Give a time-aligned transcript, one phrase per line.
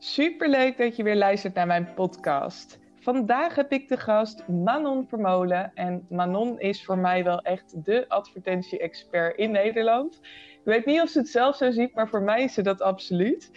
[0.00, 2.78] Superleuk dat je weer luistert naar mijn podcast.
[3.00, 5.70] Vandaag heb ik de gast Manon Vermolen.
[5.74, 10.20] En Manon is voor mij wel echt de advertentie-expert in Nederland.
[10.52, 12.82] Ik weet niet of ze het zelf zo ziet, maar voor mij is ze dat
[12.82, 13.50] absoluut.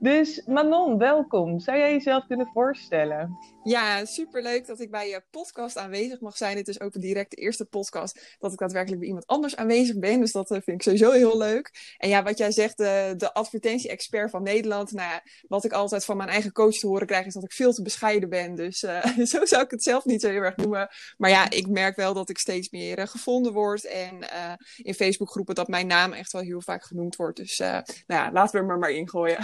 [0.00, 1.60] Dus Manon, welkom.
[1.60, 3.36] Zou jij jezelf kunnen voorstellen?
[3.68, 6.56] Ja, superleuk dat ik bij je podcast aanwezig mag zijn.
[6.56, 10.20] Dit is ook direct de eerste podcast dat ik daadwerkelijk bij iemand anders aanwezig ben.
[10.20, 11.94] Dus dat eh, vind ik sowieso heel leuk.
[11.98, 14.92] En ja, wat jij zegt, de, de advertentie-expert van Nederland.
[14.92, 17.52] Nou ja, wat ik altijd van mijn eigen coach te horen krijg, is dat ik
[17.52, 18.54] veel te bescheiden ben.
[18.54, 20.88] Dus uh, zo zou ik het zelf niet zo heel erg noemen.
[21.16, 23.84] Maar ja, ik merk wel dat ik steeds meer gevonden word.
[23.84, 27.36] En uh, in Facebookgroepen dat mijn naam echt wel heel vaak genoemd wordt.
[27.36, 29.38] Dus nou ja, laten we er maar maar ingooien.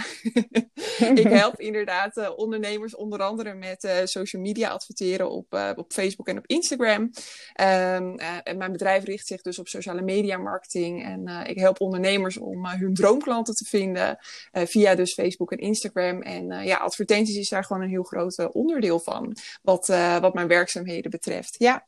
[1.23, 6.37] ik help inderdaad ondernemers onder andere met social media adverteren op, uh, op Facebook en
[6.37, 7.01] op Instagram.
[7.01, 11.03] Um, uh, en mijn bedrijf richt zich dus op sociale media marketing.
[11.03, 14.17] En uh, ik help ondernemers om hun droomklanten te vinden
[14.51, 16.21] via dus Facebook en Instagram.
[16.21, 19.35] En ja, advertenties is daar gewoon een heel groot onderdeel van.
[19.61, 19.87] Wat,
[20.21, 21.55] wat mijn werkzaamheden betreft.
[21.57, 21.87] Ja.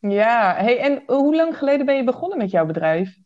[0.00, 3.16] Ja, hey, en hoe lang geleden ben je begonnen met jouw bedrijf?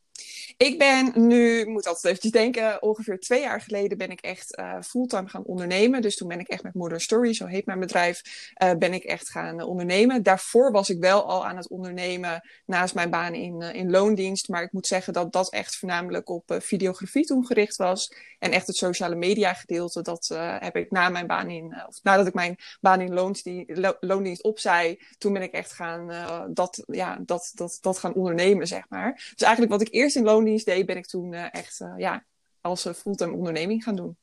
[0.59, 4.75] Ik ben nu, moet altijd eventjes denken, ongeveer twee jaar geleden ben ik echt uh,
[4.81, 6.03] fulltime gaan ondernemen.
[6.03, 8.23] Dus toen ben ik echt met Modern Story, zo heet mijn bedrijf,
[8.63, 10.23] uh, ben ik echt gaan uh, ondernemen.
[10.23, 14.49] Daarvoor was ik wel al aan het ondernemen naast mijn baan in, in loondienst.
[14.49, 18.13] Maar ik moet zeggen dat dat echt voornamelijk op videografie toen gericht was.
[18.39, 20.29] En echt het sociale media gedeelte, dat
[20.59, 24.43] heb ik na mijn baan in, of nadat ik mijn baan in loondienst, lo loondienst
[24.43, 26.11] opzij, toen ben ik echt gaan,
[26.55, 29.13] dat, ja, dat, dat, dat gaan ondernemen, zeg maar.
[29.13, 32.25] Dus eigenlijk wat ik eerst in loondienst ben ik toen uh, echt uh, ja,
[32.61, 34.17] als uh, fulltime onderneming gaan doen.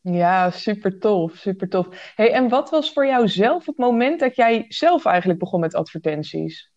[0.00, 2.12] Ja, super tof, super tof.
[2.14, 5.74] Hey, en wat was voor jou zelf het moment dat jij zelf eigenlijk begon met
[5.74, 6.72] advertenties?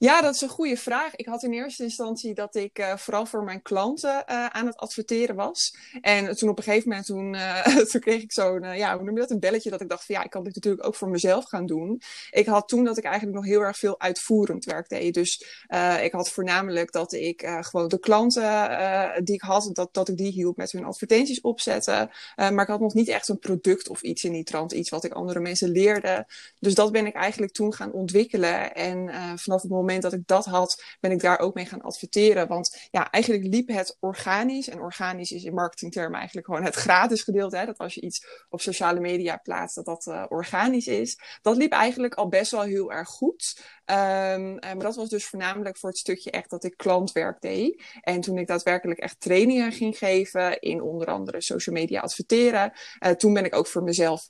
[0.00, 1.16] Ja, dat is een goede vraag.
[1.16, 4.76] Ik had in eerste instantie dat ik uh, vooral voor mijn klanten uh, aan het
[4.76, 5.76] adverteren was.
[6.00, 9.14] En toen op een gegeven moment, toen, uh, toen kreeg ik zo'n, ja, hoe noem
[9.14, 11.08] je dat, een belletje dat ik dacht van ja, ik kan dit natuurlijk ook voor
[11.08, 12.00] mezelf gaan doen.
[12.30, 15.14] Ik had toen dat ik eigenlijk nog heel erg veel uitvoerend werk deed.
[15.14, 15.64] Dus
[16.02, 20.32] ik had voornamelijk dat ik gewoon de klanten die ik had, dat, dat ik die
[20.32, 22.10] hielp met hun advertenties opzetten.
[22.36, 25.04] maar ik had nog niet echt een product of iets in die trant, iets wat
[25.04, 26.26] ik andere mensen leerde.
[26.58, 28.74] Dus dat ben ik eigenlijk toen gaan ontwikkelen.
[28.74, 32.48] En vanaf het moment dat ik dat had, ben ik daar ook mee gaan adverteren.
[32.48, 34.68] Want ja, eigenlijk liep het organisch.
[34.68, 37.56] En organisch is in marketingtermen eigenlijk gewoon het gratis gedeelte.
[37.56, 37.66] Hè?
[37.66, 41.18] Dat als je iets op sociale media plaatst, dat dat uh, organisch is.
[41.42, 43.60] Dat liep eigenlijk al best wel heel erg goed.
[43.86, 47.82] Um, maar dat was dus voornamelijk voor het stukje echt dat ik klantwerk deed.
[48.00, 52.72] En toen ik daadwerkelijk echt trainingen ging geven in onder andere social media adverteren.
[53.00, 54.26] Uh, toen ben ik ook voor mezelf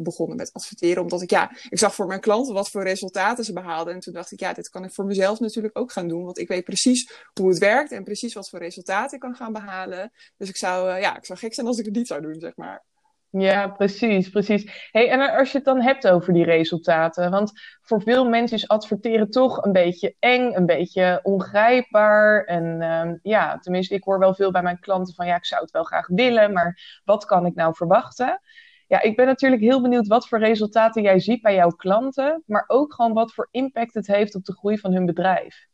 [0.00, 1.02] begonnen met adverteren.
[1.02, 3.94] Omdat ik ja, ik zag voor mijn klanten wat voor resultaten ze behaalden.
[3.94, 6.24] En toen dacht ik ja, dit kan ik voor voor mezelf natuurlijk ook gaan doen.
[6.24, 9.52] Want ik weet precies hoe het werkt en precies wat voor resultaten ik kan gaan
[9.52, 10.12] behalen.
[10.36, 12.40] Dus ik zou, uh, ja, ik zou gek zijn als ik het niet zou doen,
[12.40, 12.84] zeg maar.
[13.30, 14.88] Ja, precies, precies.
[14.90, 18.68] Hey, en als je het dan hebt over die resultaten, want voor veel mensen is
[18.68, 22.44] adverteren toch een beetje eng, een beetje ongrijpbaar.
[22.44, 25.62] En uh, ja, tenminste, ik hoor wel veel bij mijn klanten van ja, ik zou
[25.62, 28.40] het wel graag willen, maar wat kan ik nou verwachten?
[28.94, 32.64] Ja, ik ben natuurlijk heel benieuwd wat voor resultaten jij ziet bij jouw klanten, maar
[32.66, 35.66] ook gewoon wat voor impact het heeft op de groei van hun bedrijf.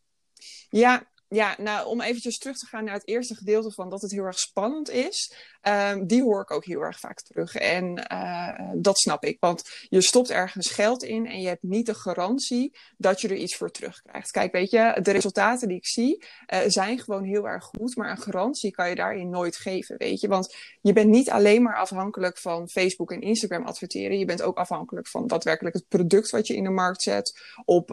[0.69, 4.11] Ja, ja, nou, om eventjes terug te gaan naar het eerste gedeelte van dat het
[4.11, 5.35] heel erg spannend is.
[5.69, 7.55] Um, die hoor ik ook heel erg vaak terug.
[7.55, 9.37] En uh, dat snap ik.
[9.41, 13.37] Want je stopt ergens geld in en je hebt niet de garantie dat je er
[13.37, 14.31] iets voor terugkrijgt.
[14.31, 17.97] Kijk, weet je, de resultaten die ik zie uh, zijn gewoon heel erg goed.
[17.97, 20.29] Maar een garantie kan je daarin nooit geven, weet je.
[20.29, 24.19] Want je bent niet alleen maar afhankelijk van Facebook en Instagram adverteren.
[24.19, 27.41] Je bent ook afhankelijk van daadwerkelijk het product wat je in de markt zet.
[27.65, 27.91] Op,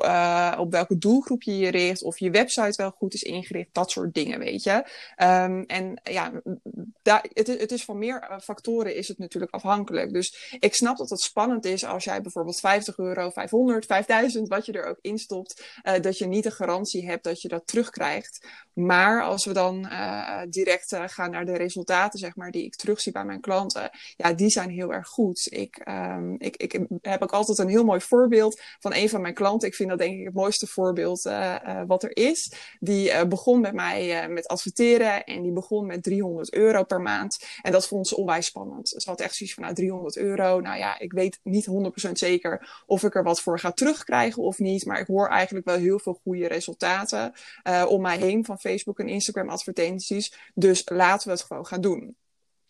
[0.58, 2.04] op welke doelgroep je je richt.
[2.04, 3.70] Of je website wel goed is ingericht.
[3.72, 4.72] Dat soort dingen, weet je.
[5.24, 6.32] Um, en ja,
[7.02, 10.14] daar, het, het is van meer eh, factoren is het natuurlijk afhankelijk.
[10.14, 14.66] Dus ik snap dat het spannend is als jij bijvoorbeeld 50 euro, 500, 5000, wat
[14.66, 18.48] je er ook instopt, uh, dat je niet de garantie hebt dat je dat terugkrijgt.
[18.74, 23.12] Maar als we dan uh, direct gaan naar de resultaten, zeg maar, die ik terugzie
[23.12, 25.48] bij mijn klanten, ja, die zijn heel erg goed.
[25.50, 29.34] Ik, um, ik, ik heb ook altijd een heel mooi voorbeeld van een van mijn
[29.34, 29.68] klanten.
[29.68, 31.22] Ik vind dat denk ik het mooiste voorbeeld
[31.88, 32.52] wat er is.
[32.80, 37.38] Die begon met mij met adverteren en die begon met 300 euro per maand.
[37.62, 38.90] En dat vond ze onwijs spannend.
[38.90, 40.60] Ze had echt zoiets van, nou, 300 euro.
[40.60, 41.68] Nou ja, ik weet niet
[42.08, 44.86] 100% zeker of ik er wat voor ga terugkrijgen of niet.
[44.86, 47.34] Maar ik hoor eigenlijk wel heel veel goede resultaten
[47.88, 50.34] om mij heen van Facebook en Instagram advertenties.
[50.54, 52.16] Dus laten we het gewoon gaan doen.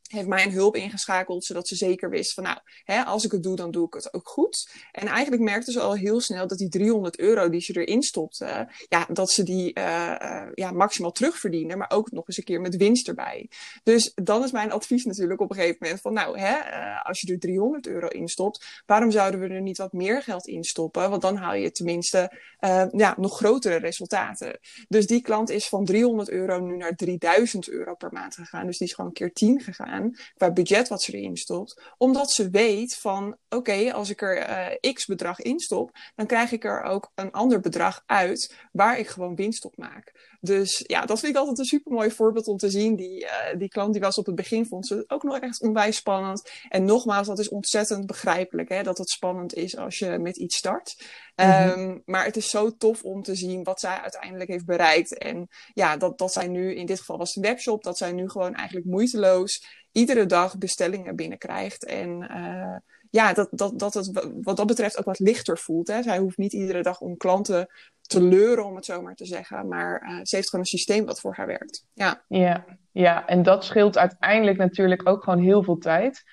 [0.07, 3.44] Heeft mij een hulp ingeschakeld, zodat ze zeker wist van nou, hè, als ik het
[3.44, 4.69] doe, dan doe ik het ook goed.
[4.92, 8.69] En eigenlijk merkte ze al heel snel dat die 300 euro die ze erin stopte,
[8.89, 12.62] ja, dat ze die uh, uh, ja, maximaal terugverdienen, maar ook nog eens een keer
[12.62, 13.50] met winst erbij.
[13.83, 17.21] Dus dan is mijn advies natuurlijk op een gegeven moment van nou, hè, uh, als
[17.21, 20.63] je er 300 euro in stopt, waarom zouden we er niet wat meer geld in
[20.63, 21.10] stoppen?
[21.10, 22.45] Want dan haal je tenminste
[22.92, 24.60] ja, nog grotere resultaten.
[24.88, 28.65] Dus die klant is van 300 euro nu naar 3000 euro per maand gegaan.
[28.65, 29.96] Dus die is gewoon een keer 10 gegaan
[30.38, 31.81] qua budget wat ze erin stopt.
[31.97, 34.49] Omdat ze weet van, oké, als ik er
[34.81, 38.99] uh, x bedrag in stop, dan krijg ik er ook een ander bedrag uit waar
[38.99, 40.37] ik gewoon winst op maak.
[40.39, 42.95] Dus ja, dat vind ik altijd een super mooi voorbeeld om te zien.
[42.95, 45.95] Die, uh, die klant die was op het begin, vond ze ook nog echt onwijs
[45.95, 46.51] spannend.
[46.69, 50.57] En nogmaals, dat is ontzettend begrijpelijk, hè, dat het spannend is als je met iets
[50.57, 50.95] start.
[51.36, 51.80] Mm-hmm.
[51.80, 55.18] Um, maar het is zo tof om te zien wat zij uiteindelijk heeft bereikt.
[55.18, 58.12] En ja, dat, dat zij nu, in dit geval was het een webshop, dat zij
[58.12, 61.86] nu gewoon eigenlijk moeiteloos iedere dag bestellingen binnenkrijgt.
[61.86, 62.75] En uh,
[63.17, 65.87] ja, dat, dat, dat het wat dat betreft ook wat lichter voelt.
[65.87, 66.01] Hè.
[66.01, 67.67] Zij hoeft niet iedere dag om klanten
[68.01, 69.67] te leuren, om het zo maar te zeggen.
[69.67, 71.85] Maar uh, ze heeft gewoon een systeem wat voor haar werkt.
[71.93, 72.23] Ja.
[72.27, 76.23] Ja, ja, en dat scheelt uiteindelijk natuurlijk ook gewoon heel veel tijd.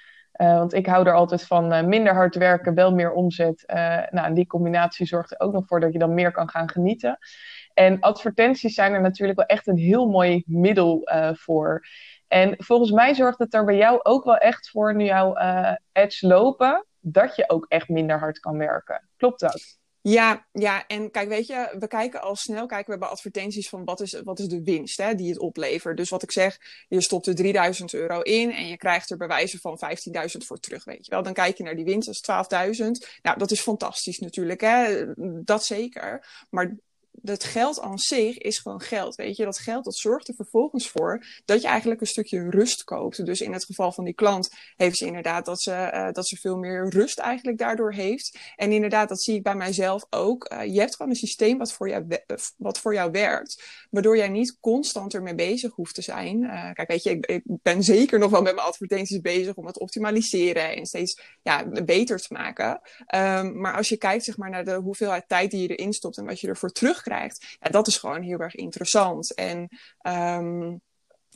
[0.41, 3.65] Uh, want ik hou er altijd van uh, minder hard werken, wel meer omzet.
[4.11, 6.71] Nou, en die combinatie zorgt er ook nog voor dat je dan meer kan gaan
[6.71, 7.19] genieten.
[7.75, 11.87] En advertenties zijn er natuurlijk wel echt een heel mooi middel voor.
[12.35, 15.35] En volgens mij zorgt het er bij jou ook wel echt voor, nu jouw
[15.93, 19.09] ads lopen, dat je ook echt minder hard kan werken.
[19.17, 19.79] Klopt dat?
[20.01, 23.85] Ja, ja, en kijk, weet je, we kijken al snel kijken we bij advertenties van
[23.85, 25.97] wat is, wat is de winst hè, die het oplevert.
[25.97, 26.59] Dus wat ik zeg,
[26.89, 30.59] je stopt er 3000 euro in en je krijgt er bij wijze van 15.000 voor
[30.59, 31.23] terug, weet je wel.
[31.23, 32.87] Dan kijk je naar die winst, dat is 12.000.
[33.23, 35.05] Nou, dat is fantastisch natuurlijk, hè,
[35.45, 36.27] dat zeker.
[36.51, 36.77] Maar
[37.23, 39.15] het geld aan zich is gewoon geld.
[39.15, 42.85] Weet je, dat geld dat zorgt er vervolgens voor dat je eigenlijk een stukje rust
[42.85, 43.27] koopt.
[43.27, 46.37] Dus in het geval van die klant heeft ze inderdaad dat ze, uh, dat ze
[46.37, 48.39] veel meer rust eigenlijk daardoor heeft.
[48.57, 50.53] En inderdaad, dat zie ik bij mijzelf ook.
[50.53, 52.07] Uh, je hebt gewoon een systeem wat voor, jou
[52.57, 53.63] wat voor jou werkt.
[53.91, 56.41] Waardoor jij niet constant ermee bezig hoeft te zijn.
[56.75, 60.77] Kijk, weet je, ik, ben zeker nog wel met mijn advertenties bezig om het optimaliseren
[60.77, 62.81] en steeds ja, beter te maken.
[63.15, 66.19] Um, maar als je kijkt zeg maar, naar de hoeveelheid tijd die je erin stopt
[66.19, 66.73] en wat je ervoor
[67.05, 67.57] krijgt.
[67.61, 69.35] Ja, dat is gewoon heel erg interessant.
[69.35, 69.69] En
[70.03, 70.81] um,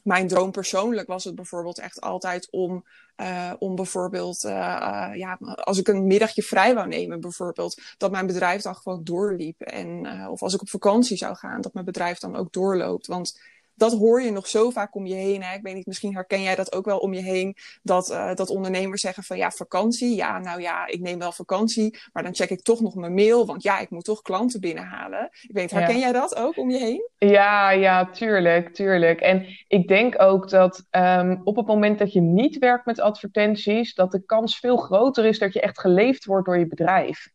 [0.02, 2.84] mijn droom persoonlijk was het bijvoorbeeld echt altijd om,
[3.16, 8.10] uh, om bijvoorbeeld, uh, uh, ja, als ik een middagje vrij wou nemen, bijvoorbeeld, dat
[8.10, 9.60] mijn bedrijf dan gewoon doorliep.
[9.60, 13.06] En, of als ik op vakantie zou gaan, dat mijn bedrijf dan ook doorloopt.
[13.06, 13.40] Want
[13.78, 15.42] dat hoor je nog zo vaak om je heen.
[15.42, 15.54] Hè?
[15.54, 17.56] Ik weet niet, misschien herken jij dat ook wel om je heen.
[17.82, 20.16] Dat, uh, dat ondernemers zeggen van ja, vakantie.
[20.16, 21.98] Ja, nou ja, ik neem wel vakantie.
[22.12, 23.46] Maar dan check ik toch nog mijn mail.
[23.46, 25.28] Want ja, ik moet toch klanten binnenhalen.
[25.42, 27.08] Ik weet, herken jij dat ook om je heen?
[27.18, 29.20] Ja, ja, tuurlijk, tuurlijk.
[29.20, 33.94] En ik denk ook dat um, op het moment dat je niet werkt met advertenties,
[33.94, 37.28] dat de kans veel groter is dat je echt geleefd wordt door je bedrijf.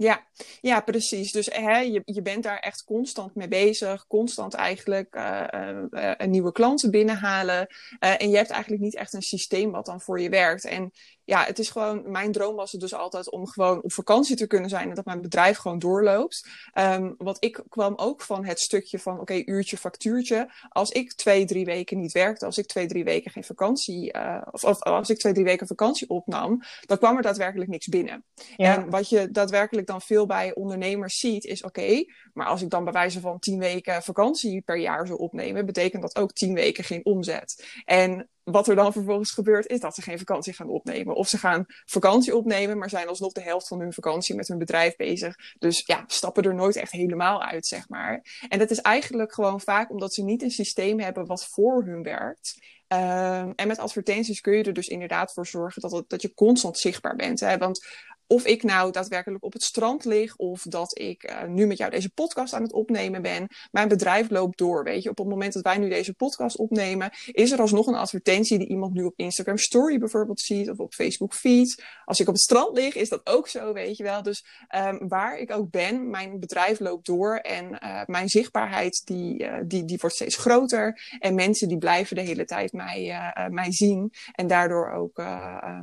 [0.00, 0.26] Ja,
[0.60, 1.32] ja, precies.
[1.32, 4.06] Dus hè, je, je bent daar echt constant mee bezig.
[4.06, 7.66] Constant eigenlijk uh, nieuwe klanten binnenhalen.
[7.98, 10.64] En je hebt eigenlijk niet echt een systeem wat dan voor je werkt.
[10.64, 10.90] En
[11.30, 14.46] ja, het is gewoon, mijn droom was het dus altijd om gewoon op vakantie te
[14.46, 16.48] kunnen zijn en dat mijn bedrijf gewoon doorloopt.
[16.74, 20.50] Um, want ik kwam ook van het stukje van, oké, okay, uurtje, factuurtje.
[20.68, 24.42] Als ik twee, drie weken niet werkte, als ik twee, drie weken geen vakantie, uh,
[24.50, 28.24] of, of, als ik twee, drie weken vakantie opnam, dan kwam er daadwerkelijk niks binnen.
[28.56, 28.76] Ja.
[28.76, 32.70] En wat je daadwerkelijk dan veel bij ondernemers ziet, is oké, okay, maar als ik
[32.70, 36.54] dan bij wijze van tien weken vakantie per jaar zou opnemen, betekent dat ook tien
[36.54, 37.64] weken geen omzet.
[37.84, 41.14] En wat er dan vervolgens gebeurt, is dat ze geen vakantie gaan opnemen.
[41.14, 44.58] Of ze gaan vakantie opnemen, maar zijn alsnog de helft van hun vakantie met hun
[44.58, 45.34] bedrijf bezig.
[45.58, 48.24] Dus ja, stappen er nooit echt helemaal uit, zeg maar.
[48.48, 52.02] En dat is eigenlijk gewoon vaak omdat ze niet een systeem hebben wat voor hun
[52.02, 52.58] werkt.
[52.92, 56.78] Um, en met advertenties kun je er dus inderdaad voor zorgen dat, dat je constant
[56.78, 57.40] zichtbaar bent.
[57.40, 57.58] Hè?
[57.58, 57.86] Want
[58.32, 61.90] of ik nou daadwerkelijk op het strand lig of dat ik uh, nu met jou
[61.90, 63.48] deze podcast aan het opnemen ben.
[63.70, 65.10] Mijn bedrijf loopt door, weet je.
[65.10, 68.68] Op het moment dat wij nu deze podcast opnemen, is er alsnog een advertentie die
[68.68, 71.84] iemand nu op Instagram Story bijvoorbeeld ziet of op Facebook Feed.
[72.04, 74.22] Als ik op het strand lig, is dat ook zo, weet je wel.
[74.22, 74.44] Dus
[74.76, 79.54] um, waar ik ook ben, mijn bedrijf loopt door en uh, mijn zichtbaarheid die, uh,
[79.64, 81.16] die, die wordt steeds groter.
[81.18, 85.16] En mensen die blijven de hele tijd mij, mij zien en daardoor ook,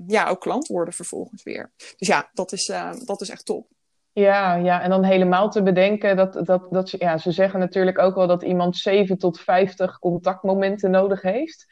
[0.08, 1.72] ja, ook klant worden vervolgens weer.
[1.98, 3.67] Dus ja, dat is, uh, dat is echt top.
[4.12, 8.00] Ja, ja, en dan helemaal te bedenken dat, dat, dat ze, ja, ze zeggen natuurlijk
[8.00, 11.65] ook wel dat iemand 7 tot 50 contactmomenten nodig heeft.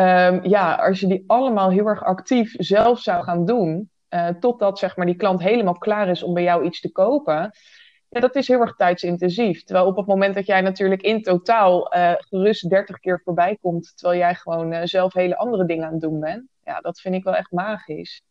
[0.00, 4.78] Um, ja, als je die allemaal heel erg actief zelf zou gaan doen, uh, totdat
[4.78, 7.50] zeg maar, die klant helemaal klaar is om bij jou iets te kopen,
[8.08, 9.64] ja, dat is heel erg tijdsintensief.
[9.64, 13.92] Terwijl op het moment dat jij natuurlijk in totaal uh, gerust 30 keer voorbij komt,
[13.96, 17.24] terwijl jij gewoon zelf hele andere dingen aan het doen bent, ja, dat vind ik
[17.24, 18.22] wel echt magisch.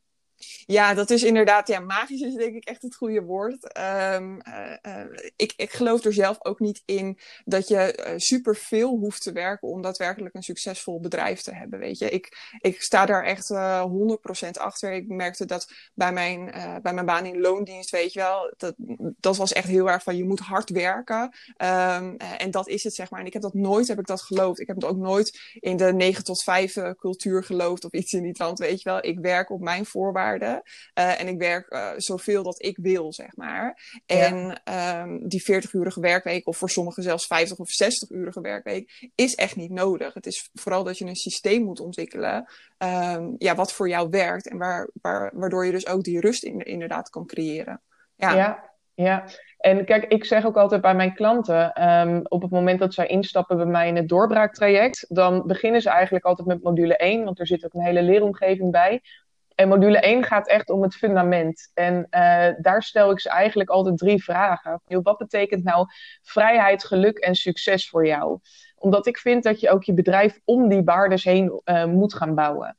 [0.65, 3.77] Ja, dat is inderdaad, ja, magisch is denk ik echt het goede woord.
[4.13, 4.41] Um,
[4.85, 5.03] uh,
[5.35, 9.67] ik, ik geloof er zelf ook niet in dat je uh, superveel hoeft te werken
[9.67, 12.09] om daadwerkelijk een succesvol bedrijf te hebben, weet je.
[12.09, 14.93] Ik, ik sta daar echt 100% achter.
[14.93, 16.45] Ik merkte dat bij mijn,
[16.81, 18.73] bij mijn baan in loondienst, weet je wel, dat,
[19.19, 21.21] dat was echt heel erg van je moet hard werken.
[21.21, 23.19] Um, en dat is het, zeg maar.
[23.19, 24.59] En ik heb dat nooit, heb ik dat geloofd.
[24.59, 28.23] Ik heb het ook nooit in de 9 tot 5 cultuur geloofd of iets in
[28.23, 29.05] die trant, weet je wel.
[29.05, 33.35] Ik werk op mijn voorwaarden uh, en ik werk uh, zoveel dat ik wil, zeg
[33.35, 33.99] maar.
[34.05, 35.01] En ja.
[35.01, 39.71] um, die 40-urige werkweek, of voor sommigen zelfs 50 of 60-urige werkweek, is echt niet
[39.71, 40.13] nodig.
[40.13, 42.47] Het is vooral dat je een systeem moet ontwikkelen.
[42.77, 46.43] Um, ja, wat voor jou werkt en waar, waar, waardoor je dus ook die rust
[46.43, 47.81] in, inderdaad kan creëren.
[48.15, 48.35] Ja.
[48.35, 49.25] ja, ja.
[49.57, 53.07] En kijk, ik zeg ook altijd bij mijn klanten, um, op het moment dat zij
[53.07, 57.39] instappen bij mij in het doorbraaktraject, dan beginnen ze eigenlijk altijd met module 1, want
[57.39, 59.01] er zit ook een hele leeromgeving bij.
[59.59, 61.71] En module 1 gaat echt om het fundament.
[61.73, 64.81] En uh, daar stel ik ze eigenlijk altijd drie vragen.
[64.85, 65.87] Wat betekent nou
[66.21, 68.39] vrijheid, geluk en succes voor jou?
[68.75, 72.35] Omdat ik vind dat je ook je bedrijf om die waardes heen uh, moet gaan
[72.35, 72.77] bouwen.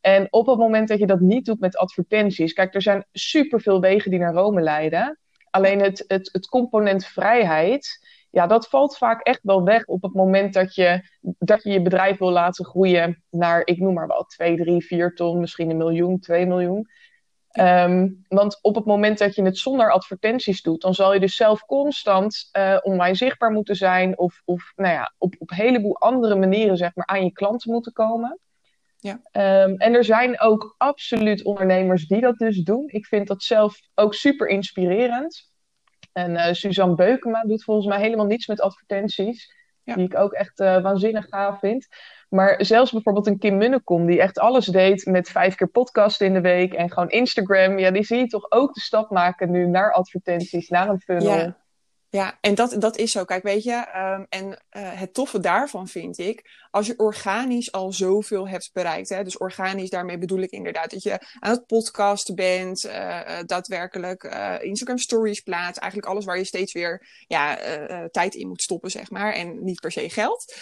[0.00, 2.52] En op het moment dat je dat niet doet met advertenties.
[2.52, 5.18] Kijk, er zijn superveel wegen die naar Rome leiden.
[5.50, 10.14] Alleen het, het, het component vrijheid ja, dat valt vaak echt wel weg op het
[10.14, 14.28] moment dat je, dat je je bedrijf wil laten groeien naar, ik noem maar wat,
[14.28, 16.88] 2, 3, 4 ton, misschien een miljoen, 2 miljoen.
[17.58, 21.36] Um, want op het moment dat je het zonder advertenties doet, dan zal je dus
[21.36, 25.98] zelf constant uh, online zichtbaar moeten zijn of, of nou ja, op, op een heleboel
[25.98, 28.38] andere manieren zeg maar, aan je klanten moeten komen.
[28.96, 29.12] Ja.
[29.12, 32.84] Um, en er zijn ook absoluut ondernemers die dat dus doen.
[32.86, 35.49] Ik vind dat zelf ook super inspirerend.
[36.12, 39.58] En uh, Suzanne Beukema doet volgens mij helemaal niets met advertenties.
[39.84, 41.86] Die ik ook echt uh, waanzinnig gaaf vind.
[42.28, 46.32] Maar zelfs bijvoorbeeld een Kim Munnekom, die echt alles deed met vijf keer podcast in
[46.32, 47.78] de week en gewoon Instagram.
[47.78, 51.36] Ja, die zie je toch ook de stap maken nu naar advertenties, naar een funnel.
[51.36, 51.58] Ja.
[52.12, 53.24] Ja, en dat, dat is zo.
[53.24, 57.92] Kijk, weet je, um, en uh, het toffe daarvan vind ik, als je organisch al
[57.92, 59.08] zoveel hebt bereikt.
[59.08, 64.24] Hè, dus organisch, daarmee bedoel ik inderdaad dat je aan het podcasten bent, uh, daadwerkelijk
[64.24, 65.80] uh, Instagram stories plaatst.
[65.80, 67.58] Eigenlijk alles waar je steeds weer ja,
[68.10, 69.32] tijd in moet stoppen, zeg maar.
[69.32, 70.54] En niet per se geld.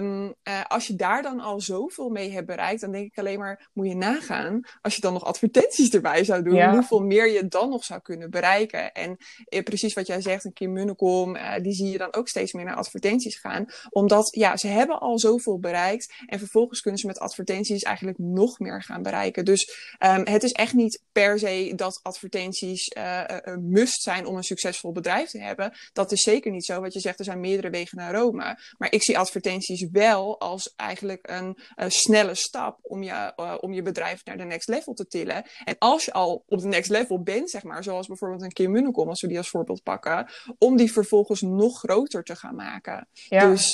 [0.00, 0.34] Um,
[0.66, 3.88] als je daar dan al zoveel mee hebt bereikt, dan denk ik alleen maar, moet
[3.88, 6.72] je nagaan, als je dan nog advertenties erbij zou doen, ja.
[6.72, 8.92] hoeveel meer je dan nog zou kunnen bereiken.
[8.92, 9.16] En
[9.64, 12.76] precies wat jij zegt, een keer Munnekom, die zie je dan ook steeds meer naar
[12.76, 13.66] advertenties gaan.
[13.90, 16.14] Omdat ja, ze hebben al zoveel bereikt.
[16.26, 19.44] En vervolgens kunnen ze met advertenties eigenlijk nog meer gaan bereiken.
[19.44, 24.36] Dus um, het is echt niet per se dat advertenties uh, uh, must zijn om
[24.36, 25.72] een succesvol bedrijf te hebben.
[25.92, 26.80] Dat is zeker niet zo.
[26.80, 28.58] Wat je zegt, er zijn meerdere wegen naar Rome.
[28.78, 31.56] Maar ik zie advertenties wel als eigenlijk een
[31.90, 35.44] snelle stap om je, om je bedrijf naar de next level te tillen.
[35.64, 38.70] En als je al op de next level bent, zeg maar, zoals bijvoorbeeld een Kim
[38.70, 43.08] Munnekom, als we die als voorbeeld pakken, om die vervolgens nog groter te gaan maken.
[43.12, 43.50] Ja.
[43.50, 43.70] Dus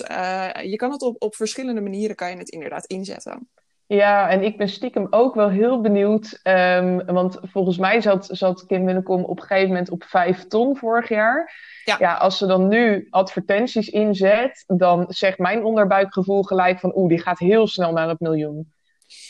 [0.62, 3.48] je kan het op, op verschillende manieren kan je het inderdaad inzetten.
[3.86, 6.40] Ja, en ik ben stiekem ook wel heel benieuwd.
[6.42, 10.76] Um, want volgens mij zat, zat Kim Winnekom op een gegeven moment op vijf ton
[10.76, 11.62] vorig jaar.
[11.84, 11.96] Ja.
[11.98, 17.20] ja, als ze dan nu advertenties inzet, dan zegt mijn onderbuikgevoel gelijk van oeh, die
[17.20, 18.72] gaat heel snel naar het miljoen.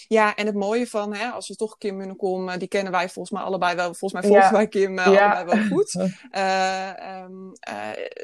[0.09, 3.09] Ja, en het mooie van, hè, als we toch Kim Munnekom, uh, die kennen wij
[3.09, 3.95] volgens mij allebei wel.
[3.95, 4.53] Volgens mij volgen ja.
[4.53, 5.05] wij Kim ja.
[5.05, 5.93] allebei wel goed.
[6.35, 7.53] Uh, um,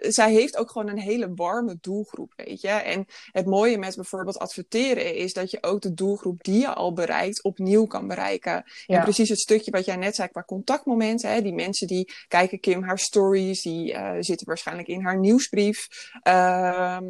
[0.08, 2.68] zij heeft ook gewoon een hele warme doelgroep, weet je.
[2.68, 6.92] En het mooie met bijvoorbeeld adverteren is dat je ook de doelgroep die je al
[6.92, 8.64] bereikt, opnieuw kan bereiken.
[8.86, 8.96] Ja.
[8.96, 11.30] En precies het stukje wat jij net zei qua contactmomenten.
[11.30, 15.88] Hè, die mensen die kijken Kim haar stories, die zitten waarschijnlijk in haar nieuwsbrief.
[16.22, 17.04] Ehm,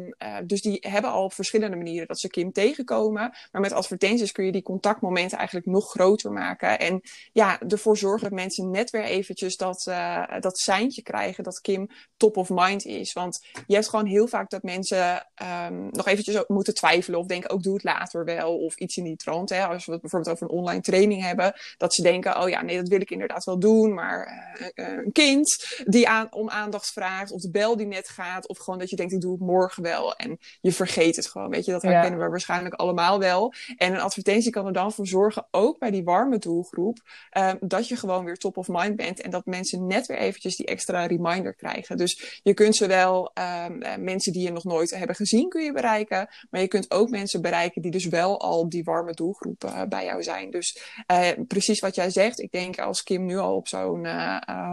[0.45, 3.33] dus die hebben al op verschillende manieren dat ze Kim tegenkomen.
[3.51, 6.79] Maar met advertenties kun je die contactmomenten eigenlijk nog groter maken.
[6.79, 7.01] En
[7.31, 11.89] ja, ervoor zorgen dat mensen net weer eventjes dat, uh, dat seintje krijgen dat Kim
[12.17, 13.13] top of mind is.
[13.13, 15.27] Want je hebt gewoon heel vaak dat mensen
[15.67, 18.97] um, nog eventjes moeten twijfelen of denken, ook oh, doe het later wel of iets
[18.97, 19.49] in die trant.
[19.49, 19.65] Hè?
[19.65, 22.77] Als we het bijvoorbeeld over een online training hebben, dat ze denken, oh ja, nee,
[22.77, 27.31] dat wil ik inderdaad wel doen, maar uh, een kind die aan, om aandacht vraagt
[27.31, 29.83] of de bel die net gaat of gewoon dat je denkt, ik doe het morgen
[29.83, 31.49] wel en je vergeet het gewoon.
[31.49, 32.25] Weet je, dat herkennen ja.
[32.25, 33.53] we waarschijnlijk allemaal wel.
[33.77, 36.97] En een advertentie kan er dan voor zorgen, ook bij die warme doelgroep,
[37.37, 40.55] um, dat je gewoon weer top of mind bent en dat mensen net weer eventjes
[40.55, 41.97] die extra reminder krijgen.
[41.97, 43.31] Dus je kunt zowel
[43.65, 47.09] um, mensen die je nog nooit hebben gezien, kun je bereiken, maar je kunt ook
[47.09, 50.51] mensen bereiken die dus wel al die warme doelgroep uh, bij jou zijn.
[50.51, 54.07] Dus uh, precies wat jij zegt, ik denk als Kim nu al op zo'n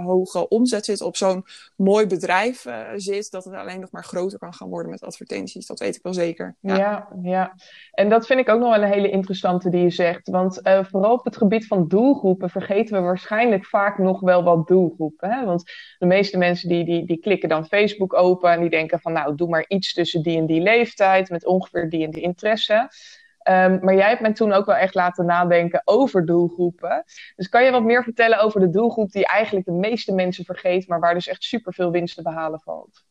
[0.04, 1.44] hoge omzet zit, op zo'n
[1.76, 2.66] mooi bedrijf
[2.96, 5.66] zit, dat het alleen nog maar groter kan gaan worden met advertenties.
[5.66, 6.56] Dat weet ik wel zeker.
[6.60, 7.08] Ja, ja.
[7.22, 7.54] ja.
[7.92, 10.28] En dat vind ik ook nog wel een hele interessante die je zegt.
[10.28, 15.30] Want vooral op het gebied van doelgroepen vergeten we waarschijnlijk vaak nog wel wat doelgroepen.
[15.30, 15.44] Hè?
[15.44, 15.64] Want
[15.98, 19.34] de meeste mensen die, die, die klikken dan Facebook open en die denken van nou,
[19.34, 22.90] doe maar iets tussen die en die leeftijd met ongeveer die en die interesse.
[23.48, 27.04] Um, maar jij hebt me toen ook wel echt laten nadenken over doelgroepen.
[27.36, 30.88] Dus kan je wat meer vertellen over de doelgroep die eigenlijk de meeste mensen vergeet,
[30.88, 33.07] maar waar dus echt superveel winst te behalen valt?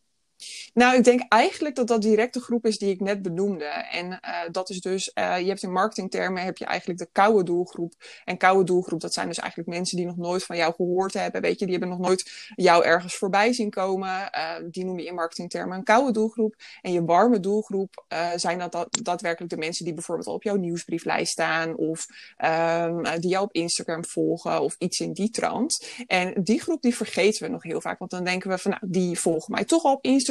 [0.73, 3.65] Nou, ik denk eigenlijk dat dat direct de groep is die ik net benoemde.
[3.65, 4.19] En uh,
[4.51, 7.93] dat is dus, uh, je hebt in marketingtermen heb je eigenlijk de koude doelgroep.
[8.25, 11.41] En koude doelgroep, dat zijn dus eigenlijk mensen die nog nooit van jou gehoord hebben.
[11.41, 14.09] Weet je, die hebben nog nooit jou ergens voorbij zien komen.
[14.09, 16.55] Uh, die noem je in marketingtermen een koude doelgroep.
[16.81, 20.55] En je warme doelgroep zijn dat, dat daadwerkelijk de mensen die bijvoorbeeld al op jouw
[20.55, 21.75] nieuwsbrieflijst staan.
[21.75, 22.07] Of
[22.45, 25.87] um, die jou op Instagram volgen of iets in die trant.
[26.07, 27.99] En die groep die vergeten we nog heel vaak.
[27.99, 30.26] Want dan denken we van, nou, die volgen mij toch al op Instagram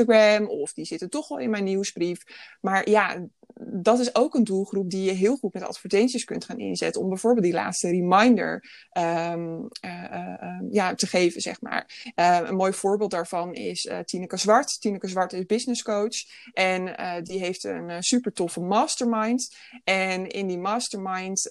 [0.49, 2.23] of die zitten toch wel in mijn nieuwsbrief.
[2.61, 6.59] Maar ja, dat is ook een doelgroep die je heel goed met advertenties kunt gaan
[6.59, 7.03] inzetten.
[7.03, 8.65] Om bijvoorbeeld die laatste reminder
[9.33, 12.12] um, uh, uh, ja, te geven, zeg maar.
[12.17, 14.81] Uh, een mooi voorbeeld daarvan is Tineke Zwart.
[14.81, 16.17] Tineke Zwart is business coach.
[16.53, 16.85] En
[17.23, 19.55] die heeft een super toffe mastermind.
[19.85, 21.50] En in die mastermind,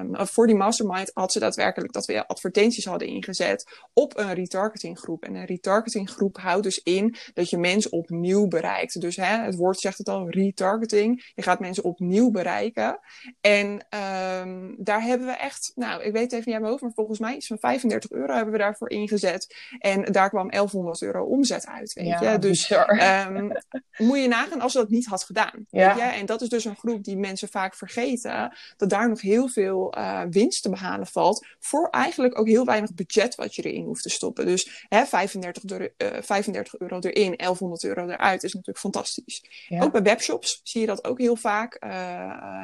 [0.00, 4.98] um, voor die mastermind had ze daadwerkelijk dat we advertenties hadden ingezet op een retargeting
[4.98, 5.24] groep.
[5.24, 9.00] En een retargeting groep houdt dus in dat je mensen opnieuw bereikt.
[9.00, 11.01] Dus hè, het woord zegt het al, retargeting.
[11.10, 12.98] Je gaat mensen opnieuw bereiken.
[13.40, 16.92] En um, daar hebben we echt, nou, ik weet even niet aan mijn hoofd, maar
[16.94, 19.56] volgens mij iets van 35 euro hebben we daarvoor ingezet.
[19.78, 22.38] En daar kwam 1100 euro omzet uit, weet je.
[22.38, 23.52] Dus um,
[23.96, 25.66] moet je nagaan als ze dat niet had gedaan.
[25.70, 25.94] Ja.
[25.94, 26.10] Weet je?
[26.10, 29.98] En dat is dus een groep die mensen vaak vergeten, dat daar nog heel veel
[29.98, 31.46] uh, winst te behalen valt.
[31.58, 34.46] Voor eigenlijk ook heel weinig budget wat je erin hoeft te stoppen.
[34.46, 39.44] Dus hè, 35, euro, uh, 35 euro erin, 1100 euro eruit is natuurlijk fantastisch.
[39.68, 39.82] Ja.
[39.82, 41.84] Ook bij webshops zie je dat ook heel vaak.
[41.84, 41.90] Uh,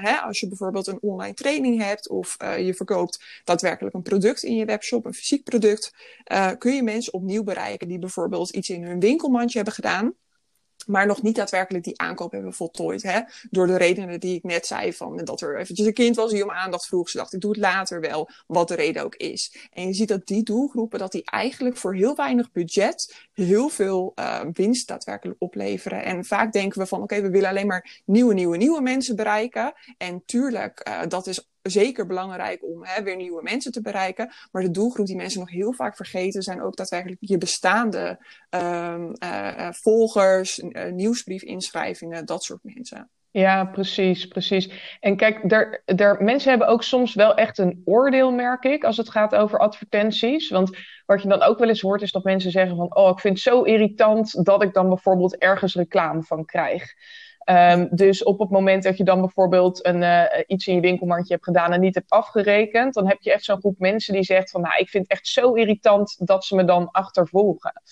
[0.03, 4.43] hè, als je bijvoorbeeld een online training hebt of uh, je verkoopt daadwerkelijk een product
[4.43, 5.93] in je webshop, een fysiek product,
[6.59, 10.15] kun je mensen opnieuw bereiken die bijvoorbeeld iets in hun winkelmandje hebben gedaan
[10.89, 13.03] maar nog niet daadwerkelijk die aankoop hebben voltooid.
[13.03, 13.21] Hè?
[13.51, 16.43] Door de redenen die ik net zei, van dat er eventjes een kind was die
[16.43, 17.09] om aandacht vroeg.
[17.09, 19.69] Ze dacht, ik doe het later wel, wat de reden ook is.
[19.73, 24.13] En je ziet dat die doelgroepen, dat die eigenlijk voor heel weinig budget heel veel
[24.17, 26.05] uh, winst daadwerkelijk opleveren.
[26.05, 29.73] En vaak denken we van, oké, we willen alleen maar nieuwe, nieuwe, nieuwe mensen bereiken.
[29.99, 34.33] En tuurlijk, uh, dat is zeker belangrijk om hè, weer nieuwe mensen te bereiken.
[34.53, 38.19] Maar de doelgroep die mensen nog heel vaak vergeten, zijn ook daadwerkelijk je bestaande
[38.51, 43.11] um, uh, volgers, uh, nieuwsbriefinschrijvingen, dat soort mensen.
[43.31, 44.97] Ja, precies, precies.
[45.01, 45.43] En kijk,
[46.21, 50.51] mensen hebben ook soms wel echt een oordeel, merk ik, als het gaat over advertenties.
[50.51, 50.77] Want
[51.07, 53.35] wat je dan ook wel eens hoort, is dat mensen zeggen van, oh, ik vind
[53.35, 56.95] het zo irritant dat ik dan bijvoorbeeld ergens reclame van krijg.
[57.51, 61.33] Um, dus op het moment dat je dan bijvoorbeeld een, uh, iets in je winkelmandje
[61.33, 64.51] hebt gedaan en niet hebt afgerekend, dan heb je echt zo'n groep mensen die zegt
[64.51, 67.83] van, nou, ik vind het echt zo irritant dat ze me dan achtervolgen.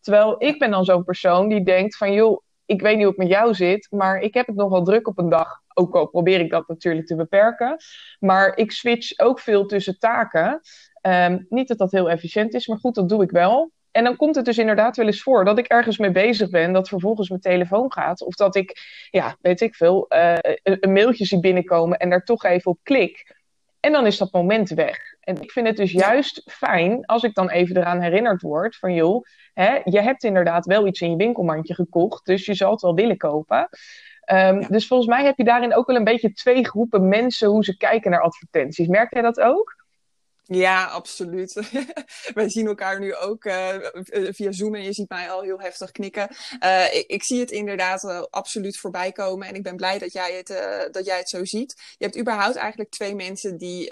[0.00, 3.22] Terwijl ik ben dan zo'n persoon die denkt van, joh, ik weet niet hoe het
[3.22, 5.60] met jou zit, maar ik heb het nog wel druk op een dag.
[5.74, 7.76] Ook al probeer ik dat natuurlijk te beperken.
[8.18, 10.60] Maar ik switch ook veel tussen taken.
[11.02, 13.72] Um, niet dat dat heel efficiënt is, maar goed, dat doe ik wel.
[13.90, 16.72] En dan komt het dus inderdaad wel eens voor dat ik ergens mee bezig ben,
[16.72, 18.22] dat vervolgens mijn telefoon gaat.
[18.22, 18.78] Of dat ik,
[19.10, 23.38] ja, weet ik veel, uh, een mailtje zie binnenkomen en daar toch even op klik.
[23.80, 24.98] En dan is dat moment weg.
[25.20, 28.94] En ik vind het dus juist fijn als ik dan even eraan herinnerd word van
[28.94, 29.24] joh,
[29.54, 32.94] hè, je hebt inderdaad wel iets in je winkelmandje gekocht, dus je zal het wel
[32.94, 33.68] willen kopen.
[34.32, 34.68] Um, ja.
[34.68, 37.76] Dus volgens mij heb je daarin ook wel een beetje twee groepen mensen hoe ze
[37.76, 38.86] kijken naar advertenties.
[38.86, 39.79] Merk jij dat ook?
[40.52, 41.70] Ja, absoluut.
[42.34, 43.74] Wij zien elkaar nu ook uh,
[44.10, 46.28] via Zoom en je ziet mij al heel heftig knikken.
[46.64, 50.32] Uh, ik, ik, zie het inderdaad absoluut voorbij komen en ik ben blij dat jij
[50.32, 50.46] het,
[50.92, 51.74] dat jij het zo ziet.
[51.98, 53.90] Je hebt überhaupt eigenlijk twee mensen die,